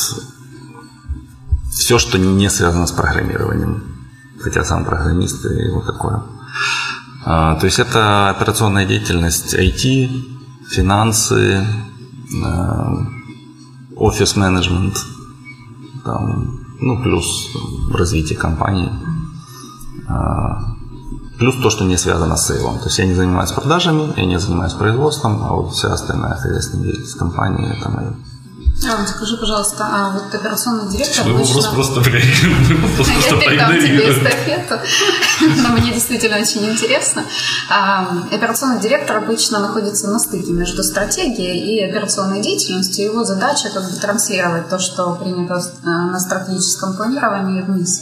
все, 1.71 1.99
что 1.99 2.17
не 2.17 2.49
связано 2.49 2.87
с 2.87 2.91
программированием. 2.91 3.83
Хотя 4.39 4.63
сам 4.63 4.85
программист 4.85 5.45
и 5.45 5.69
вот 5.71 5.85
такое. 5.85 6.23
А, 7.25 7.55
то 7.55 7.65
есть 7.65 7.79
это 7.79 8.29
операционная 8.29 8.85
деятельность 8.85 9.53
IT, 9.55 10.09
финансы, 10.69 11.65
а, 12.43 13.07
офис-менеджмент, 13.95 14.97
ну, 16.79 17.01
плюс 17.01 17.47
развитие 17.91 18.37
компании. 18.37 18.91
А, 20.07 20.75
плюс 21.39 21.55
то, 21.55 21.69
что 21.69 21.85
не 21.85 21.97
связано 21.97 22.37
с 22.37 22.47
сейлом. 22.47 22.77
То 22.79 22.85
есть 22.85 22.99
я 22.99 23.05
не 23.05 23.13
занимаюсь 23.13 23.51
продажами, 23.51 24.13
я 24.17 24.25
не 24.25 24.39
занимаюсь 24.39 24.73
производством, 24.73 25.43
а 25.43 25.53
вот 25.53 25.73
вся 25.73 25.93
остальная 25.93 26.35
хозяйственная 26.35 26.85
деятельность 26.85 27.17
компании– 27.17 27.77
это 27.77 27.89
мое. 27.89 28.15
А, 28.83 29.07
скажи, 29.07 29.37
пожалуйста, 29.37 29.87
а 29.89 30.09
вот 30.11 30.35
операционный 30.35 30.91
директор 30.91 31.25
обычно... 31.25 31.55
вопрос 31.55 31.67
просто, 31.73 32.01
блядь, 32.01 32.23
просто 32.95 33.37
передам 33.37 33.79
тебе 33.79 34.11
эстафету, 34.11 34.79
но 35.61 35.69
мне 35.69 35.93
действительно 35.93 36.37
очень 36.37 36.65
интересно. 36.69 37.23
А, 37.69 38.05
операционный 38.31 38.81
директор 38.81 39.17
обычно 39.17 39.59
находится 39.59 40.09
на 40.09 40.19
стыке 40.19 40.51
между 40.51 40.83
стратегией 40.83 41.77
и 41.77 41.89
операционной 41.89 42.41
деятельностью. 42.41 43.05
Его 43.05 43.23
задача 43.23 43.69
как 43.69 43.89
бы 43.89 43.97
транслировать 43.97 44.69
то, 44.69 44.77
что 44.77 45.15
принято 45.15 45.55
э, 45.55 45.87
на 45.87 46.19
стратегическом 46.19 46.95
планировании 46.95 47.61
вниз. 47.61 48.01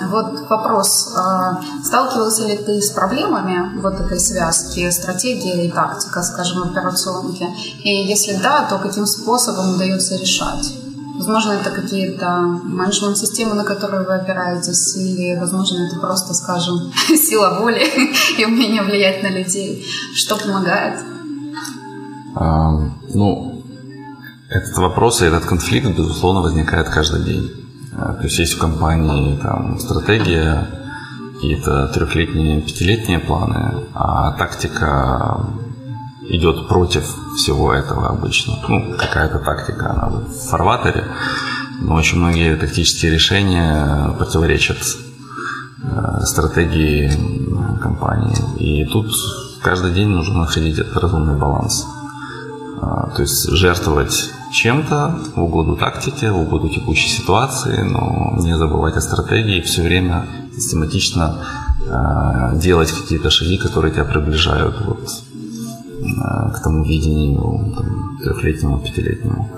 Вот 0.00 0.48
вопрос. 0.50 1.14
А, 1.16 1.60
сталкивался 1.82 2.46
ли 2.46 2.56
ты 2.58 2.82
с 2.82 2.90
проблемами 2.90 3.80
вот 3.80 3.94
этой 3.98 4.20
связки 4.20 4.90
стратегия 4.90 5.66
и 5.66 5.70
тактика, 5.70 6.22
скажем, 6.22 6.62
операционки? 6.64 7.46
И 7.82 7.90
если 8.04 8.36
да, 8.42 8.66
то 8.68 8.78
каким 8.78 9.06
способом 9.06 9.74
удается 9.74 10.16
решать? 10.16 10.74
Возможно, 11.16 11.52
это 11.52 11.70
какие-то 11.70 12.28
менеджмент-системы, 12.62 13.54
на 13.54 13.64
которые 13.64 14.02
вы 14.02 14.14
опираетесь, 14.16 14.96
или, 14.96 15.38
возможно, 15.40 15.86
это 15.86 15.98
просто, 15.98 16.34
скажем, 16.34 16.92
сила 17.08 17.58
воли 17.60 17.80
и 18.38 18.44
умение 18.44 18.82
влиять 18.82 19.22
на 19.22 19.28
людей. 19.28 19.86
Что 20.14 20.36
помогает? 20.36 21.00
А, 22.34 22.70
ну, 23.14 23.62
этот 24.50 24.76
вопрос 24.76 25.22
и 25.22 25.24
этот 25.24 25.46
конфликт, 25.46 25.88
безусловно, 25.88 26.42
возникает 26.42 26.90
каждый 26.90 27.24
день. 27.24 27.65
То 27.96 28.22
есть 28.22 28.38
есть 28.38 28.54
в 28.54 28.58
компании 28.58 29.38
там 29.42 29.78
стратегия, 29.78 30.68
какие-то 31.34 31.88
трехлетние, 31.88 32.60
пятилетние 32.60 33.18
планы, 33.18 33.84
а 33.94 34.32
тактика 34.32 35.46
идет 36.28 36.68
против 36.68 37.04
всего 37.36 37.72
этого 37.72 38.08
обычно. 38.08 38.54
Ну, 38.68 38.96
какая-то 38.96 39.38
тактика, 39.38 39.90
она 39.90 40.08
в 40.08 40.48
фарватере, 40.48 41.04
но 41.80 41.94
очень 41.94 42.18
многие 42.18 42.56
тактические 42.56 43.12
решения 43.12 44.14
противоречат 44.18 44.78
э, 45.82 46.20
стратегии 46.24 47.10
компании. 47.80 48.36
И 48.58 48.84
тут 48.86 49.12
каждый 49.62 49.92
день 49.92 50.08
нужно 50.08 50.40
находить 50.40 50.78
этот 50.78 50.96
разумный 50.96 51.38
баланс. 51.38 51.86
А, 52.80 53.10
то 53.10 53.22
есть 53.22 53.50
жертвовать 53.50 54.30
чем-то 54.52 55.18
в 55.34 55.42
угоду 55.42 55.76
тактике, 55.76 56.30
в 56.30 56.38
угоду 56.38 56.68
текущей 56.68 57.08
ситуации, 57.08 57.82
но 57.82 58.36
не 58.38 58.56
забывать 58.56 58.96
о 58.96 59.00
стратегии, 59.00 59.60
все 59.60 59.82
время 59.82 60.26
систематично 60.54 61.38
э, 61.86 62.58
делать 62.58 62.90
какие-то 62.90 63.30
шаги, 63.30 63.58
которые 63.58 63.92
тебя 63.92 64.04
приближают 64.04 64.76
вот, 64.86 65.08
э, 66.00 66.52
к 66.54 66.62
тому 66.62 66.84
видению 66.84 67.74
там, 67.76 68.18
трехлетнему, 68.22 68.78
пятилетнему. 68.78 69.50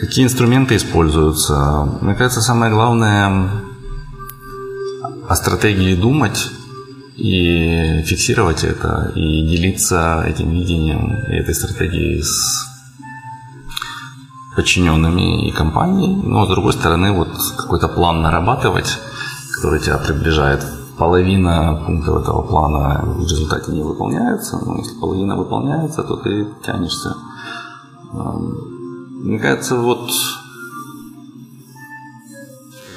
Какие 0.00 0.24
инструменты 0.24 0.76
используются? 0.76 1.88
Мне 2.00 2.14
кажется, 2.14 2.40
самое 2.40 2.72
главное 2.72 3.50
о 5.28 5.36
стратегии 5.36 5.94
думать 5.94 6.50
и 7.16 8.02
фиксировать 8.06 8.64
это, 8.64 9.12
и 9.14 9.42
делиться 9.46 10.24
этим 10.26 10.50
видением 10.50 11.18
и 11.28 11.34
этой 11.34 11.54
стратегией 11.54 12.22
с 12.22 12.69
подчиненными 14.56 15.48
и 15.48 15.52
компанией. 15.52 16.14
Но, 16.22 16.46
с 16.46 16.48
другой 16.48 16.72
стороны, 16.72 17.12
вот 17.12 17.28
какой-то 17.56 17.88
план 17.88 18.22
нарабатывать, 18.22 18.98
который 19.54 19.80
тебя 19.80 19.98
приближает. 19.98 20.64
Половина 20.98 21.82
пунктов 21.86 22.22
этого 22.22 22.42
плана 22.42 23.02
в 23.04 23.22
результате 23.22 23.72
не 23.72 23.82
выполняется. 23.82 24.58
Но 24.64 24.76
если 24.78 24.98
половина 24.98 25.36
выполняется, 25.36 26.02
то 26.02 26.16
ты 26.16 26.46
тянешься. 26.64 27.14
Мне 28.12 29.38
кажется, 29.38 29.76
вот 29.76 30.10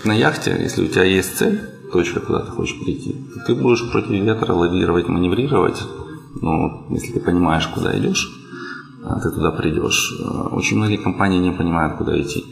на 0.03 0.13
яхте, 0.13 0.57
если 0.59 0.85
у 0.85 0.87
тебя 0.87 1.03
есть 1.03 1.37
цель, 1.37 1.61
точка, 1.91 2.19
куда 2.19 2.39
ты 2.39 2.51
хочешь 2.51 2.79
прийти, 2.83 3.13
то 3.33 3.45
ты 3.45 3.55
будешь 3.55 3.89
против 3.91 4.09
ветра 4.09 4.53
лавировать, 4.53 5.07
маневрировать. 5.07 5.81
Но 6.41 6.87
если 6.89 7.13
ты 7.13 7.19
понимаешь, 7.19 7.67
куда 7.67 7.97
идешь, 7.97 8.27
ты 9.21 9.31
туда 9.31 9.51
придешь. 9.51 10.19
Очень 10.51 10.77
многие 10.77 10.97
компании 10.97 11.39
не 11.39 11.51
понимают, 11.51 11.97
куда 11.97 12.19
идти. 12.21 12.45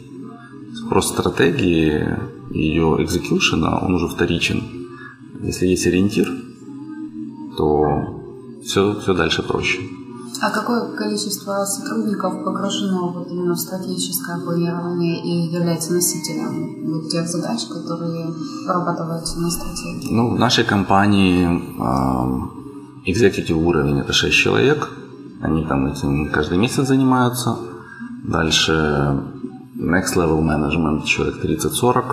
Спрос 0.74 1.08
стратегии, 1.08 2.18
ее 2.50 2.96
экзекьюшена, 3.02 3.78
он 3.78 3.94
уже 3.94 4.08
вторичен. 4.08 4.62
Если 5.42 5.66
есть 5.66 5.86
ориентир, 5.86 6.28
то 7.56 8.20
все, 8.62 8.94
все 9.00 9.14
дальше 9.14 9.42
проще. 9.42 9.80
А 10.40 10.50
какое 10.50 10.96
количество 10.96 11.64
сотрудников 11.64 12.44
погружено 12.44 13.12
вот 13.12 13.28
именно 13.30 13.54
в 13.54 13.58
стратегическое 13.58 14.38
планирование 14.40 15.22
и 15.22 15.52
является 15.54 15.92
носителем 15.92 16.86
вот 16.90 17.10
тех 17.10 17.28
задач, 17.28 17.60
которые 17.66 18.26
прорабатываются 18.66 19.38
на 19.40 19.50
стратегии? 19.50 20.08
Ну, 20.10 20.34
в 20.34 20.38
нашей 20.38 20.64
компании 20.64 21.46
экзекутив 23.04 23.56
уровень 23.56 24.00
это 24.00 24.12
6 24.12 24.34
человек. 24.34 24.88
Они 25.42 25.64
там 25.64 25.86
этим 25.86 26.30
каждый 26.30 26.58
месяц 26.58 26.86
занимаются. 26.86 27.56
Дальше 28.24 28.72
next 29.76 30.16
level 30.16 30.40
management 30.40 31.04
человек 31.04 31.44
30-40. 31.44 32.04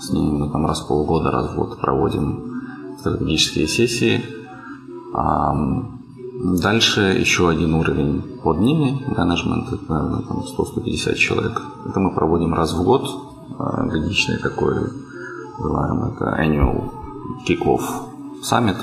С 0.00 0.10
ними 0.10 0.30
мы 0.30 0.50
там 0.50 0.66
раз 0.66 0.80
в 0.80 0.88
полгода, 0.88 1.30
раз 1.30 1.52
в 1.52 1.56
год 1.56 1.78
проводим 1.78 2.62
стратегические 2.98 3.68
сессии. 3.68 4.24
Дальше 6.42 7.00
еще 7.00 7.50
один 7.50 7.74
уровень 7.74 8.22
под 8.42 8.60
ними, 8.60 9.04
менеджмент, 9.14 9.70
это, 9.70 9.92
наверное, 9.92 10.22
там 10.22 10.38
100-150 10.38 11.14
человек. 11.16 11.62
Это 11.86 12.00
мы 12.00 12.14
проводим 12.14 12.54
раз 12.54 12.72
в 12.72 12.82
год, 12.82 13.06
а, 13.58 13.82
годичный 13.82 14.38
такой, 14.38 14.74
называем 15.58 16.04
это 16.04 16.24
annual 16.40 16.90
kick-off 17.46 17.82
summit, 18.42 18.76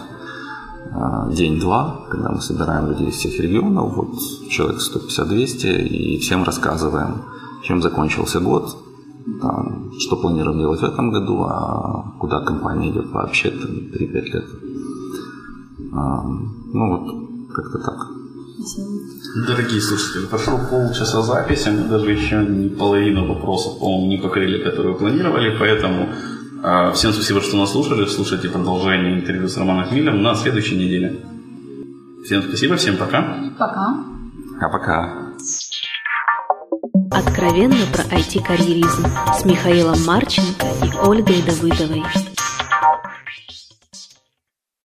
день-два, 1.30 2.06
когда 2.10 2.30
мы 2.30 2.42
собираем 2.42 2.88
людей 2.88 3.10
из 3.10 3.16
всех 3.16 3.40
регионов, 3.40 3.96
вот 3.96 4.16
человек 4.50 4.80
150-200, 4.80 5.88
и 5.88 6.18
всем 6.20 6.44
рассказываем, 6.44 7.24
чем 7.64 7.82
закончился 7.82 8.40
год, 8.40 8.78
там, 9.42 9.92
что 10.00 10.16
планируем 10.16 10.60
делать 10.60 10.80
в 10.80 10.86
этом 10.86 11.12
году, 11.12 11.44
а 11.44 12.14
куда 12.20 12.40
компания 12.42 12.90
идет 12.92 13.12
вообще 13.12 13.50
3-5 13.50 14.24
лет. 14.34 14.46
Ну 15.92 16.98
вот, 16.98 17.54
как-то 17.54 17.80
так. 17.80 18.08
Дорогие 19.48 19.82
слушатели, 19.82 20.26
прошло 20.26 20.58
полчаса 20.70 21.22
записи, 21.22 21.70
мы 21.70 21.88
даже 21.90 22.12
еще 22.12 22.46
не 22.46 22.70
половину 22.70 23.28
вопросов, 23.28 23.80
по-моему, 23.80 24.08
не 24.08 24.18
покрыли, 24.18 24.64
которые 24.64 24.96
планировали, 24.96 25.58
поэтому 25.60 26.10
всем 26.94 27.14
спасибо, 27.14 27.42
что 27.42 27.58
нас 27.58 27.72
слушали. 27.72 28.06
Слушайте 28.06 28.50
продолжение 28.50 29.20
интервью 29.20 29.48
с 29.48 29.58
Романом 29.58 29.86
Хмелем 29.86 30.22
на 30.22 30.36
следующей 30.36 30.76
неделе. 30.76 31.20
Всем 32.26 32.44
спасибо, 32.44 32.76
всем 32.76 32.98
пока. 32.98 33.38
Пока. 33.58 34.04
Пока-пока. 34.54 35.28
Откровенно 37.12 37.86
про 37.94 38.04
IT-карьеризм 38.04 39.06
с 39.34 39.46
Михаилом 39.46 40.04
Марченко 40.06 40.66
и 40.84 41.08
Ольгой 41.08 41.42
Давыдовой. 41.42 42.04